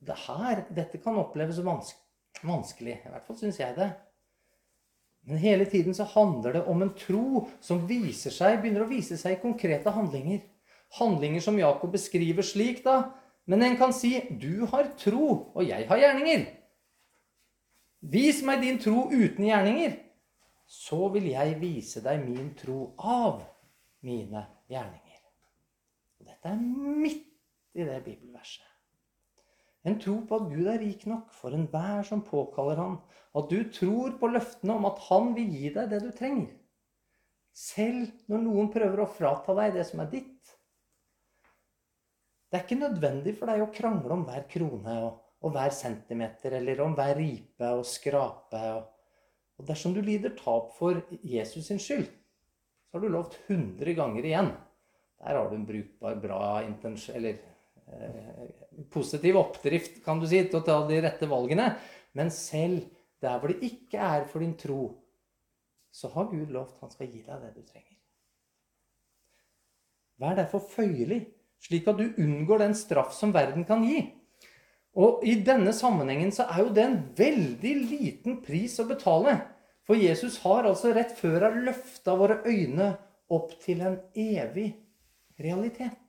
Det 0.03 0.15
her, 0.25 0.65
dette 0.75 0.99
kan 0.99 1.17
oppleves 1.21 1.61
vanskelig. 1.63 2.97
I 2.99 3.11
hvert 3.11 3.27
fall 3.27 3.39
syns 3.39 3.59
jeg 3.61 3.75
det. 3.77 3.89
Men 5.23 5.39
hele 5.39 5.65
tiden 5.65 5.95
så 5.95 6.03
handler 6.03 6.57
det 6.57 6.63
om 6.67 6.81
en 6.83 6.91
tro 6.99 7.45
som 7.63 7.85
viser 7.87 8.33
seg, 8.33 8.59
begynner 8.59 8.83
å 8.83 8.89
vise 8.89 9.15
seg 9.19 9.37
i 9.37 9.41
konkrete 9.41 9.93
handlinger. 9.95 10.41
Handlinger 10.99 11.43
som 11.45 11.59
Jakob 11.59 11.93
beskriver 11.95 12.43
slik, 12.43 12.83
da. 12.83 13.13
Men 13.47 13.63
en 13.63 13.77
kan 13.77 13.93
si 13.93 14.19
'Du 14.39 14.65
har 14.65 14.91
tro, 14.97 15.51
og 15.55 15.63
jeg 15.67 15.87
har 15.87 15.97
gjerninger'. 15.97 16.47
Vis 18.01 18.41
meg 18.43 18.61
din 18.61 18.79
tro 18.79 19.07
uten 19.11 19.45
gjerninger, 19.45 19.95
så 20.67 21.07
vil 21.13 21.29
jeg 21.31 21.59
vise 21.61 22.01
deg 22.03 22.27
min 22.27 22.53
tro 22.59 22.93
av 22.97 23.43
mine 24.01 24.45
gjerninger. 24.69 25.21
Og 26.19 26.25
dette 26.27 26.49
er 26.49 26.59
midt 26.59 27.27
i 27.73 27.83
det 27.87 28.03
bibelverset. 28.03 28.72
En 29.83 29.97
tro 29.99 30.15
på 30.27 30.39
at 30.39 30.51
Gud 30.51 30.67
er 30.71 30.79
rik 30.79 31.03
nok 31.09 31.33
for 31.35 31.55
enhver 31.55 32.05
som 32.07 32.23
påkaller 32.23 32.79
han. 32.79 32.99
At 33.35 33.49
du 33.51 33.59
tror 33.73 34.15
på 34.19 34.29
løftene 34.31 34.77
om 34.77 34.87
at 34.87 35.01
han 35.09 35.33
vil 35.35 35.49
gi 35.51 35.73
deg 35.75 35.89
det 35.91 35.99
du 36.05 36.11
trenger. 36.15 36.53
Selv 37.53 38.07
når 38.31 38.45
noen 38.45 38.71
prøver 38.73 39.03
å 39.03 39.09
frata 39.09 39.55
deg 39.59 39.75
det 39.75 39.83
som 39.89 40.01
er 40.01 40.09
ditt. 40.13 40.53
Det 42.49 42.59
er 42.59 42.65
ikke 42.65 42.79
nødvendig 42.79 43.35
for 43.37 43.49
deg 43.49 43.65
å 43.65 43.71
krangle 43.73 44.15
om 44.15 44.25
hver 44.27 44.47
krone 44.49 44.95
og, 45.03 45.19
og 45.43 45.53
hver 45.55 45.73
centimeter, 45.75 46.55
eller 46.59 46.81
om 46.85 46.95
hver 46.97 47.15
ripe 47.17 47.69
og 47.75 47.85
skrape. 47.89 48.63
og 48.77 48.93
og 49.59 49.69
dersom 49.69 49.93
du 49.95 50.01
lider 50.03 50.33
tap 50.37 50.73
for 50.77 51.01
Jesus 51.23 51.69
sin 51.69 51.81
skyld, 51.81 52.07
så 52.89 52.97
har 52.97 53.03
du 53.03 53.13
lovt 53.13 53.37
100 53.47 53.95
ganger 53.97 54.25
igjen. 54.25 54.51
Der 55.23 55.37
har 55.39 55.49
du 55.49 55.55
en 55.55 55.67
brukbar, 55.67 56.17
bra 56.19 56.39
eller 56.63 57.29
eh, 57.29 57.52
positiv 58.93 59.37
oppdrift 59.39 60.01
kan 60.05 60.21
du 60.21 60.27
si, 60.29 60.41
til 60.47 60.59
å 60.59 60.65
ta 60.65 60.79
de 60.89 60.99
rette 61.03 61.29
valgene. 61.29 61.73
Men 62.17 62.31
selv 62.33 62.85
der 63.23 63.39
hvor 63.39 63.51
det 63.53 63.63
ikke 63.65 64.01
er 64.03 64.27
for 64.29 64.43
din 64.43 64.57
tro, 64.59 64.91
så 65.93 66.09
har 66.15 66.31
Gud 66.31 66.51
lovt 66.53 66.81
han 66.81 66.91
skal 66.91 67.09
gi 67.09 67.21
deg 67.25 67.43
det 67.43 67.53
du 67.55 67.61
trenger. 67.61 67.97
Vær 70.21 70.37
derfor 70.37 70.61
føyelig, 70.73 71.21
slik 71.63 71.87
at 71.89 71.99
du 71.99 72.19
unngår 72.21 72.63
den 72.65 72.75
straff 72.77 73.13
som 73.15 73.33
verden 73.35 73.65
kan 73.67 73.85
gi. 73.85 74.03
Og 74.99 75.23
i 75.25 75.39
denne 75.45 75.73
sammenhengen 75.73 76.33
så 76.33 76.45
er 76.51 76.61
jo 76.61 76.73
det 76.75 76.83
en 76.85 76.99
veldig 77.17 77.73
liten 77.89 78.37
pris 78.45 78.75
å 78.81 78.87
betale. 78.89 79.39
For 79.87 79.99
Jesus 79.99 80.37
har 80.45 80.67
altså 80.69 80.93
rett 80.95 81.15
før 81.17 81.49
han 81.49 81.63
løfta 81.65 82.15
våre 82.19 82.41
øyne 82.45 82.93
opp 83.33 83.55
til 83.63 83.81
en 83.83 83.97
evig 84.13 84.69
realitet. 85.41 86.02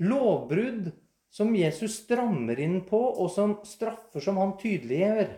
Lovbrudd 0.00 0.90
som 1.30 1.54
Jesus 1.56 2.00
strammer 2.02 2.58
inn 2.60 2.80
på, 2.88 2.98
og 2.98 3.30
som 3.32 3.58
straffer 3.68 4.24
som 4.24 4.40
han 4.40 4.56
tydeliggjør. 4.60 5.32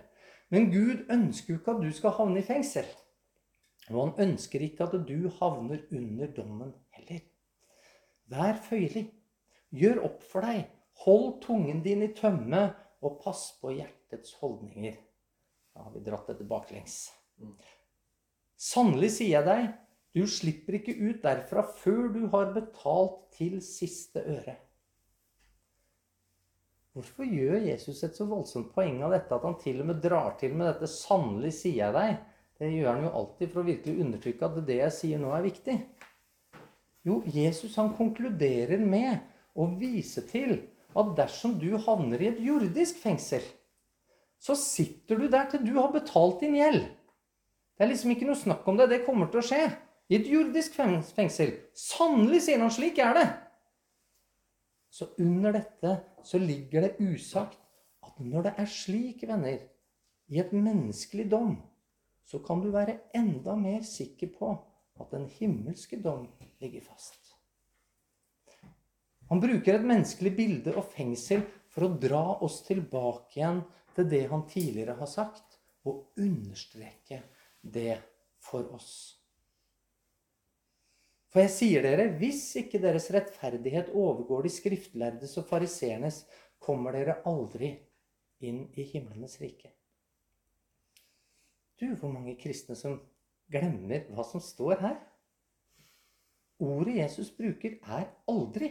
Men 0.52 0.68
Gud 0.72 1.08
ønsker 1.12 1.54
jo 1.54 1.60
ikke 1.60 1.74
at 1.76 1.82
du 1.84 1.90
skal 1.96 2.16
havne 2.18 2.40
i 2.40 2.46
fengsel. 2.46 2.86
Og 3.90 3.98
han 3.98 4.30
ønsker 4.30 4.62
ikke 4.62 4.86
at 4.86 4.96
du 5.08 5.28
havner 5.40 5.82
under 5.90 6.30
dommen 6.36 6.72
heller. 6.96 7.24
Vær 8.32 8.60
føyelig. 8.68 9.08
Gjør 9.72 10.04
opp 10.06 10.24
for 10.28 10.44
deg. 10.46 10.66
Hold 11.04 11.40
tungen 11.42 11.80
din 11.84 12.04
i 12.04 12.12
tømme, 12.14 12.68
og 13.02 13.18
pass 13.24 13.48
på 13.58 13.72
hjertets 13.74 14.36
holdninger. 14.38 14.94
Da 15.74 15.88
har 15.88 15.94
vi 15.94 16.04
dratt 16.06 16.28
dette 16.30 16.46
baklengs. 16.46 17.08
Sannelig 18.60 19.10
sier 19.16 19.40
jeg 19.40 19.48
deg, 19.48 19.70
du 20.12 20.26
slipper 20.28 20.76
ikke 20.76 20.94
ut 21.00 21.22
derfra 21.24 21.64
før 21.78 22.10
du 22.12 22.26
har 22.34 22.52
betalt 22.52 23.22
til 23.36 23.60
siste 23.64 24.20
øre. 24.20 24.58
Hvorfor 26.92 27.24
gjør 27.24 27.62
Jesus 27.64 28.02
et 28.04 28.18
så 28.18 28.26
voldsomt 28.28 28.74
poeng 28.74 28.98
av 29.06 29.14
dette 29.14 29.32
at 29.32 29.44
han 29.48 29.56
til 29.60 29.80
og 29.80 29.88
med 29.88 30.02
drar 30.04 30.34
til 30.40 30.52
med 30.52 30.68
dette 30.68 30.90
'sannelig 30.92 31.54
sier 31.56 31.78
jeg 31.86 31.94
deg'? 31.96 32.18
Det 32.58 32.68
gjør 32.68 32.92
han 32.92 33.04
jo 33.06 33.14
alltid 33.18 33.48
for 33.50 33.62
å 33.62 33.68
virkelig 33.70 34.02
undertrykke 34.04 34.44
at 34.44 34.66
det 34.66 34.76
jeg 34.76 34.92
sier 34.98 35.18
nå, 35.18 35.30
er 35.32 35.48
viktig. 35.48 35.76
Jo, 37.02 37.22
Jesus 37.26 37.74
han 37.80 37.94
konkluderer 37.96 38.78
med 38.78 39.24
å 39.56 39.66
vise 39.80 40.22
til 40.28 40.60
at 40.94 41.16
dersom 41.16 41.56
du 41.58 41.72
havner 41.80 42.20
i 42.20 42.28
et 42.28 42.42
jordisk 42.44 43.00
fengsel, 43.02 43.42
så 44.38 44.54
sitter 44.58 45.18
du 45.18 45.28
der 45.32 45.48
til 45.50 45.64
du 45.64 45.72
har 45.80 45.90
betalt 45.94 46.44
din 46.44 46.58
gjeld. 46.58 46.84
Det 47.78 47.86
er 47.86 47.90
liksom 47.90 48.12
ikke 48.12 48.28
noe 48.28 48.38
snakk 48.38 48.68
om 48.68 48.76
det. 48.78 48.90
Det 48.92 49.04
kommer 49.06 49.30
til 49.32 49.40
å 49.40 49.46
skje. 49.46 49.64
I 50.10 50.18
et 50.18 50.28
jordisk 50.28 50.74
fengsel. 50.76 51.54
Sannelig, 51.78 52.42
sier 52.46 52.62
han, 52.62 52.72
slik 52.72 52.98
er 53.02 53.14
det. 53.16 53.26
Så 54.92 55.08
under 55.22 55.54
dette 55.56 55.94
så 56.26 56.40
ligger 56.42 56.84
det 56.84 56.96
usagt 57.00 57.58
at 58.04 58.18
når 58.20 58.48
det 58.48 58.54
er 58.60 58.68
slik, 58.68 59.22
venner, 59.28 59.62
i 60.32 60.40
et 60.40 60.52
menneskelig 60.54 61.26
dom, 61.32 61.56
så 62.24 62.40
kan 62.44 62.62
du 62.62 62.70
være 62.72 62.98
enda 63.16 63.54
mer 63.58 63.82
sikker 63.84 64.30
på 64.36 64.52
at 65.00 65.10
den 65.12 65.26
himmelske 65.38 65.98
dom 66.00 66.26
ligger 66.60 66.84
fast. 66.86 67.32
Han 69.32 69.40
bruker 69.40 69.78
et 69.78 69.86
menneskelig 69.88 70.34
bilde 70.36 70.74
og 70.76 70.90
fengsel 70.92 71.44
for 71.72 71.86
å 71.86 71.94
dra 72.00 72.24
oss 72.44 72.60
tilbake 72.66 73.40
igjen 73.40 73.62
til 73.96 74.08
det 74.08 74.26
han 74.28 74.44
tidligere 74.48 74.98
har 74.98 75.08
sagt, 75.08 75.56
og 75.88 76.12
understreke 76.20 77.22
det 77.60 77.96
for 78.44 78.68
oss. 78.76 79.21
For 81.32 81.40
jeg 81.40 81.52
sier 81.54 81.86
dere, 81.86 82.10
hvis 82.20 82.44
ikke 82.60 82.80
deres 82.82 83.08
rettferdighet 83.14 83.94
overgår 83.96 84.44
de 84.44 84.52
skriftlærdes 84.52 85.38
og 85.40 85.46
fariseernes, 85.48 86.26
kommer 86.60 86.92
dere 86.92 87.22
aldri 87.26 87.72
inn 88.44 88.66
i 88.76 88.84
himlenes 88.90 89.38
rike. 89.40 89.72
Du, 91.80 91.88
hvor 91.96 92.12
mange 92.12 92.36
kristne 92.38 92.76
som 92.78 93.00
glemmer 93.50 94.04
hva 94.12 94.26
som 94.28 94.44
står 94.44 94.76
her. 94.84 95.00
ordet 96.62 97.00
Jesus 97.00 97.32
bruker, 97.34 97.80
er 97.82 98.04
aldri. 98.30 98.68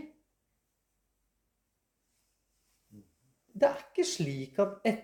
Det 3.52 3.68
er 3.68 3.82
ikke 3.90 4.06
slik 4.08 4.60
at 4.64 4.78
et, 4.88 5.02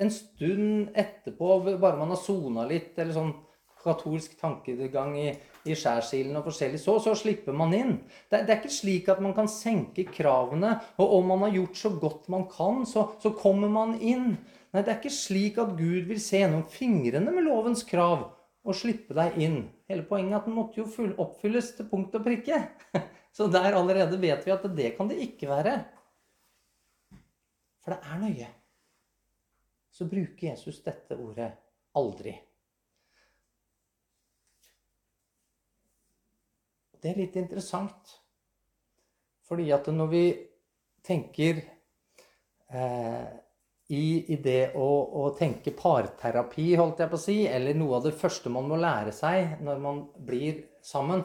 en 0.00 0.10
stund 0.14 0.94
etterpå, 0.96 1.50
bare 1.76 1.98
man 1.98 2.14
har 2.14 2.22
sona 2.22 2.64
litt, 2.70 2.94
eller 2.96 3.12
sånn 3.12 3.34
katolsk 3.82 4.36
tankegang 4.40 5.14
i, 5.18 5.28
i 5.64 5.76
skjærsilden 5.76 6.38
og 6.38 6.46
forskjellig, 6.48 6.80
så, 6.82 6.96
så 7.02 7.14
slipper 7.18 7.56
man 7.56 7.74
inn. 7.76 7.94
Det, 8.28 8.42
det, 8.44 8.54
er 8.54 8.58
ikke 8.60 8.74
slik 8.74 9.10
at 9.12 9.22
man 9.24 9.34
kan 9.36 9.48
senke 9.50 10.06
kravene, 10.08 10.76
og 11.00 11.14
om 11.18 11.30
man 11.32 11.46
har 11.46 11.56
gjort 11.58 11.80
så 11.80 11.92
godt 12.02 12.28
man 12.32 12.46
kan, 12.52 12.84
så, 12.88 13.10
så 13.22 13.32
kommer 13.36 13.72
man 13.72 13.96
inn. 13.98 14.34
Nei, 14.70 14.82
det 14.84 14.92
er 14.92 15.00
ikke 15.00 15.14
slik 15.14 15.58
at 15.60 15.74
Gud 15.78 16.10
vil 16.10 16.20
se 16.22 16.42
gjennom 16.42 16.66
fingrene 16.70 17.32
med 17.34 17.48
lovens 17.48 17.82
krav 17.88 18.28
og 18.60 18.76
slippe 18.76 19.16
deg 19.16 19.38
inn. 19.40 19.62
Hele 19.90 20.04
poenget 20.06 20.36
er 20.36 20.42
at 20.42 20.50
den 20.50 20.58
måtte 20.58 20.82
jo 20.82 21.08
oppfylles 21.24 21.72
til 21.76 21.88
punkt 21.90 22.14
og 22.18 22.26
prikke. 22.26 22.60
Så 23.36 23.46
der 23.50 23.76
allerede 23.78 24.18
vet 24.20 24.46
vi 24.46 24.52
at 24.52 24.64
det 24.76 24.92
kan 24.96 25.08
det 25.10 25.20
ikke 25.22 25.48
være. 25.50 25.76
For 27.80 27.94
det 27.94 28.00
er 28.12 28.20
nøye. 28.20 28.48
Så 29.90 30.06
bruker 30.10 30.50
Jesus 30.50 30.80
dette 30.84 31.16
ordet 31.18 31.50
aldri. 31.96 32.36
Det 37.00 37.12
er 37.12 37.20
litt 37.22 37.36
interessant. 37.40 38.16
Fordi 39.48 39.70
at 39.74 39.88
når 39.90 40.10
vi 40.12 40.24
tenker 41.02 41.62
eh, 42.70 43.30
i, 43.90 44.02
i, 44.30 44.36
det 44.38 44.76
å, 44.78 44.86
å, 45.18 45.24
tenke 45.34 45.72
parterapi, 45.74 46.68
holdt 46.78 47.02
jeg 47.02 47.10
på 47.10 47.18
å 47.18 47.22
si, 47.24 47.38
eller 47.50 47.78
noe 47.78 47.96
av 47.98 48.06
det 48.06 48.14
første 48.20 48.52
man 48.52 48.68
må 48.70 48.78
lære 48.78 49.14
seg 49.16 49.56
når 49.64 49.82
man 49.82 50.04
blir 50.28 50.60
sammen, 50.86 51.24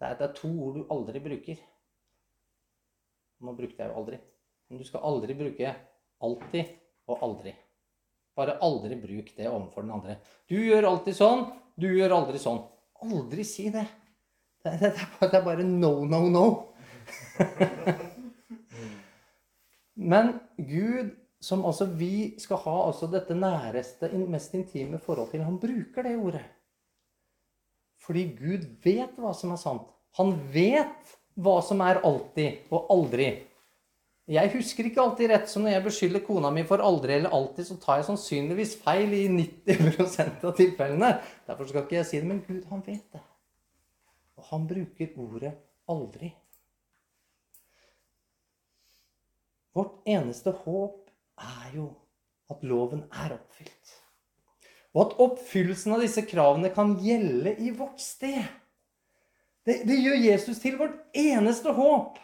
det 0.00 0.06
er, 0.06 0.14
at 0.14 0.22
det 0.22 0.28
er 0.30 0.36
to 0.38 0.48
ord 0.48 0.78
du 0.78 0.94
aldri 0.94 1.20
bruker. 1.20 1.60
Nå 3.44 3.52
brukte 3.56 3.82
jeg 3.82 3.90
jo 3.90 4.00
aldri. 4.00 4.20
Men 4.70 4.80
du 4.80 4.86
skal 4.88 5.04
aldri 5.10 5.36
bruke 5.36 5.74
alltid 6.24 6.72
og 7.10 7.24
aldri. 7.26 7.52
Bare 8.38 8.56
aldri 8.64 8.96
bruk 8.96 9.32
det 9.36 9.48
overfor 9.50 9.84
den 9.84 9.92
andre. 9.98 10.16
Du 10.48 10.56
gjør 10.56 10.88
alltid 10.94 11.18
sånn, 11.18 11.48
du 11.76 11.90
gjør 11.90 12.16
aldri 12.16 12.40
sånn. 12.40 12.62
Aldri 13.04 13.44
si 13.44 13.68
det. 13.74 13.84
Det, 14.64 14.76
det, 14.80 14.92
det 15.20 15.36
er 15.38 15.44
bare 15.44 15.64
no, 15.64 16.04
no, 16.04 16.20
no. 16.28 16.46
Men 19.96 20.34
Gud, 20.56 21.10
som 21.40 21.64
altså 21.64 21.86
vi 21.96 22.34
skal 22.40 22.60
ha 22.64 22.76
altså 22.86 23.08
dette 23.12 23.36
næreste, 23.36 24.10
mest 24.28 24.54
intime 24.54 24.98
forhold 24.98 25.30
til, 25.30 25.44
han 25.44 25.60
bruker 25.60 26.04
det 26.04 26.16
ordet. 26.16 26.44
Fordi 28.00 28.24
Gud 28.36 28.66
vet 28.84 29.16
hva 29.20 29.32
som 29.36 29.52
er 29.52 29.60
sant. 29.60 29.88
Han 30.18 30.34
vet 30.52 31.16
hva 31.40 31.60
som 31.64 31.80
er 31.84 32.02
alltid 32.04 32.72
og 32.72 32.88
aldri. 32.92 33.30
Jeg 34.30 34.52
husker 34.52 34.86
ikke 34.86 35.02
alltid 35.02 35.32
rett, 35.32 35.48
så 35.50 35.60
når 35.60 35.74
jeg 35.74 35.84
beskylder 35.88 36.22
kona 36.22 36.52
mi 36.54 36.62
for 36.68 36.82
aldri 36.84 37.16
eller 37.16 37.32
alltid, 37.34 37.66
så 37.66 37.76
tar 37.82 37.98
jeg 37.98 38.10
sannsynligvis 38.12 38.76
feil 38.84 39.16
i 39.16 39.24
90% 39.32 40.46
av 40.46 40.54
tilfellene. 40.58 41.16
Derfor 41.48 41.66
skal 41.66 41.82
ikke 41.82 41.98
jeg 41.98 42.08
si 42.08 42.20
det, 42.20 42.28
men 42.28 42.44
Gud, 42.46 42.62
han 42.70 42.84
vet 42.86 43.02
det. 43.10 43.24
Og 44.40 44.46
han 44.48 44.66
bruker 44.70 45.12
ordet 45.20 45.52
aldri. 45.90 46.30
Vårt 49.76 50.00
eneste 50.08 50.54
håp 50.64 51.10
er 51.40 51.74
jo 51.76 51.90
at 52.50 52.64
loven 52.66 53.04
er 53.12 53.36
oppfylt. 53.36 53.92
Og 54.96 55.04
at 55.04 55.20
oppfyllelsen 55.22 55.92
av 55.94 56.00
disse 56.02 56.24
kravene 56.26 56.72
kan 56.74 56.96
gjelde 57.04 57.52
i 57.62 57.70
vårt 57.76 58.00
sted. 58.02 58.42
Det, 59.68 59.82
det 59.86 60.00
gjør 60.00 60.18
Jesus 60.24 60.58
til 60.62 60.80
vårt 60.80 60.96
eneste 61.14 61.76
håp. 61.76 62.16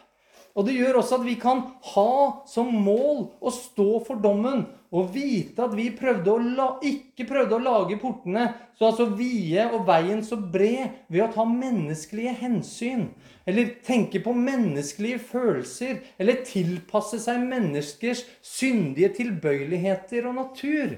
Og 0.57 0.65
det 0.65 0.73
gjør 0.73 1.03
også 1.03 1.19
at 1.19 1.27
vi 1.27 1.35
kan 1.37 1.59
ha 1.93 2.11
som 2.49 2.71
mål 2.81 3.27
å 3.45 3.53
stå 3.53 3.91
for 4.07 4.17
dommen 4.23 4.63
og 4.95 5.11
vite 5.13 5.61
at 5.61 5.75
vi 5.77 5.91
prøvde 5.93 6.33
la, 6.55 6.67
ikke 6.81 7.27
prøvde 7.29 7.57
å 7.57 7.61
lage 7.61 7.97
portene 8.01 8.47
så 8.79 8.87
altså 8.89 9.05
vide 9.19 9.67
og 9.75 9.85
veien 9.85 10.23
så 10.25 10.39
bred 10.39 11.03
ved 11.11 11.27
å 11.27 11.29
ta 11.35 11.45
menneskelige 11.49 12.33
hensyn. 12.41 13.07
Eller 13.45 13.75
tenke 13.85 14.21
på 14.23 14.33
menneskelige 14.37 15.19
følelser. 15.29 16.01
Eller 16.17 16.41
tilpasse 16.47 17.19
seg 17.21 17.45
menneskers 17.45 18.23
syndige 18.41 19.11
tilbøyeligheter 19.19 20.29
og 20.29 20.39
natur. 20.41 20.97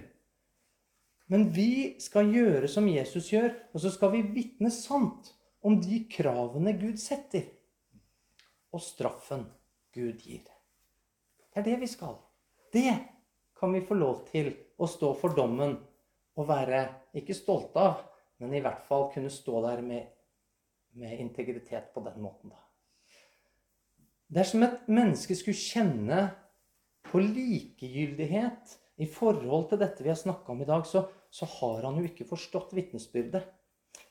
Men 1.30 1.50
vi 1.54 2.00
skal 2.02 2.32
gjøre 2.34 2.72
som 2.72 2.88
Jesus 2.90 3.30
gjør, 3.34 3.52
og 3.74 3.84
så 3.84 3.92
skal 3.94 4.16
vi 4.16 4.26
vitne 4.40 4.72
sant 4.74 5.34
om 5.66 5.76
de 5.84 6.06
kravene 6.10 6.74
Gud 6.80 6.98
setter 7.02 7.48
og 8.74 8.84
straffen 8.84 9.46
Gud 9.96 10.22
gir. 10.22 10.46
Det 11.50 11.62
er 11.62 11.66
det 11.66 11.80
vi 11.82 11.90
skal. 11.90 12.18
Det 12.74 12.94
kan 13.60 13.74
vi 13.74 13.82
få 13.86 13.98
lov 13.98 14.24
til 14.30 14.52
å 14.80 14.88
stå 14.88 15.14
for 15.20 15.36
dommen 15.36 15.76
og 16.40 16.48
være 16.48 16.84
ikke 17.20 17.36
stolte 17.36 17.82
av, 17.82 18.04
men 18.40 18.54
i 18.56 18.62
hvert 18.64 18.86
fall 18.88 19.10
kunne 19.14 19.32
stå 19.34 19.64
der 19.66 19.82
med, 19.84 20.06
med 20.96 21.20
integritet 21.20 21.90
på 21.94 22.04
den 22.06 22.22
måten. 22.24 22.54
da. 22.54 22.62
Dersom 24.30 24.64
et 24.64 24.86
menneske 24.88 25.36
skulle 25.36 25.58
kjenne 25.58 26.28
på 27.10 27.20
likegyldighet 27.24 28.78
i 29.02 29.08
forhold 29.10 29.72
til 29.72 29.82
dette 29.82 30.06
vi 30.06 30.12
har 30.12 30.20
snakka 30.20 30.54
om 30.54 30.62
i 30.62 30.70
dag, 30.70 30.86
så, 30.86 31.08
så 31.34 31.48
har 31.58 31.88
han 31.88 31.98
jo 31.98 32.06
ikke 32.08 32.28
forstått 32.30 32.76
vitnesbyrdet. 32.78 33.42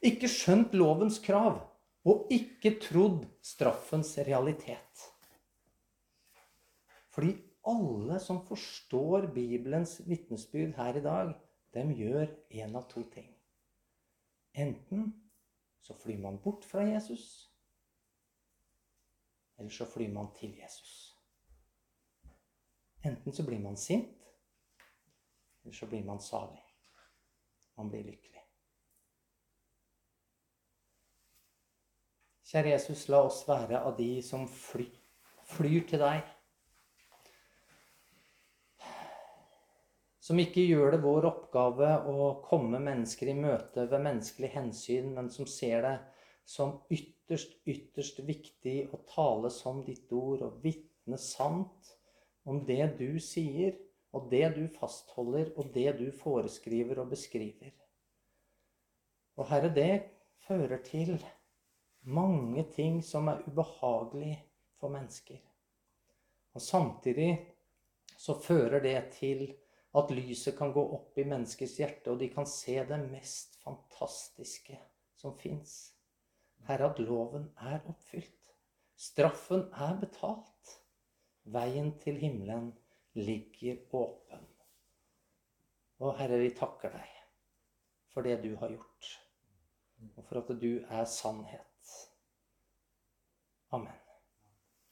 Ikke 0.04 0.30
skjønt 0.30 0.74
lovens 0.76 1.20
krav 1.22 1.60
og 2.08 2.30
ikke 2.32 2.78
trodd 2.80 3.26
straffens 3.44 4.14
realitet. 4.28 5.04
Fordi 7.12 7.34
alle 7.68 8.20
som 8.22 8.40
forstår 8.46 9.28
Bibelens 9.34 9.98
vitnesbyrd 10.06 10.76
her 10.78 11.00
i 11.00 11.04
dag, 11.04 11.34
dem 11.74 11.92
gjør 11.92 12.30
én 12.50 12.76
av 12.78 12.86
to 12.88 13.02
ting. 13.12 13.28
Enten 14.54 15.10
så 15.84 15.94
flyr 15.94 16.20
man 16.22 16.40
bort 16.44 16.64
fra 16.64 16.86
Jesus, 16.86 17.26
eller 19.58 19.70
så 19.70 19.84
flyr 19.86 20.12
man 20.14 20.32
til 20.38 20.56
Jesus. 20.56 20.94
Enten 23.04 23.32
så 23.32 23.44
blir 23.46 23.60
man 23.60 23.76
sint, 23.76 24.24
eller 25.62 25.74
så 25.74 25.86
blir 25.86 26.04
man 26.04 26.20
salig. 26.20 26.64
Man 27.76 27.90
blir 27.90 28.02
lykkelig. 28.02 28.47
Kjære 32.48 32.70
Jesus, 32.72 33.02
la 33.12 33.18
oss 33.26 33.42
være 33.44 33.82
av 33.84 33.98
de 33.98 34.22
som 34.24 34.46
flyr, 34.48 34.88
flyr 35.50 35.82
til 35.90 36.00
deg. 36.00 36.22
Som 40.24 40.40
ikke 40.40 40.64
gjør 40.64 40.94
det 40.94 41.02
vår 41.02 41.28
oppgave 41.28 41.90
å 42.08 42.30
komme 42.46 42.80
mennesker 42.80 43.34
i 43.34 43.36
møte 43.36 43.84
ved 43.90 44.00
menneskelig 44.06 44.52
hensyn, 44.54 45.12
men 45.18 45.28
som 45.32 45.44
ser 45.44 45.84
det 45.84 45.94
som 46.48 46.78
ytterst, 46.88 47.58
ytterst 47.68 48.24
viktig 48.24 48.78
å 48.96 49.04
tale 49.12 49.52
som 49.52 49.84
ditt 49.84 50.08
ord 50.16 50.46
og 50.48 50.60
vitne 50.64 51.20
sant 51.20 51.94
om 52.48 52.64
det 52.64 52.94
du 52.96 53.20
sier, 53.20 53.76
og 54.16 54.30
det 54.32 54.46
du 54.56 54.62
fastholder, 54.72 55.52
og 55.60 55.68
det 55.74 55.98
du 56.00 56.06
foreskriver 56.16 57.04
og 57.04 57.12
beskriver. 57.12 57.74
Og 59.36 59.50
Herre, 59.52 59.68
det 59.68 59.92
fører 60.48 60.80
til 60.80 61.18
mange 62.08 62.64
ting 62.72 63.02
som 63.04 63.28
er 63.28 63.42
ubehagelig 63.46 64.34
for 64.80 64.92
mennesker. 64.92 65.40
Og 66.54 66.62
samtidig 66.62 67.32
så 68.16 68.34
fører 68.40 68.80
det 68.82 68.96
til 69.18 69.44
at 69.98 70.10
lyset 70.12 70.56
kan 70.58 70.72
gå 70.72 70.82
opp 70.94 71.18
i 71.18 71.26
menneskers 71.28 71.76
hjerte, 71.78 72.10
og 72.12 72.20
de 72.20 72.30
kan 72.32 72.46
se 72.48 72.76
det 72.88 72.98
mest 73.10 73.58
fantastiske 73.62 74.78
som 75.18 75.36
fins. 75.38 75.76
Herre, 76.68 76.90
at 76.90 77.00
loven 77.00 77.48
er 77.56 77.80
oppfylt. 77.88 78.52
Straffen 78.98 79.68
er 79.72 79.96
betalt. 80.00 80.74
Veien 81.48 81.94
til 82.02 82.18
himmelen 82.20 82.72
ligger 83.16 83.78
åpen. 83.96 84.44
Og 85.98 86.18
Herre, 86.18 86.38
vi 86.42 86.50
takker 86.54 86.92
deg 86.94 87.14
for 88.12 88.26
det 88.26 88.40
du 88.42 88.54
har 88.58 88.72
gjort, 88.72 89.08
og 90.16 90.24
for 90.26 90.40
at 90.40 90.52
du 90.60 90.70
er 90.82 91.04
sannhet. 91.06 91.67
Amen. 93.72 94.07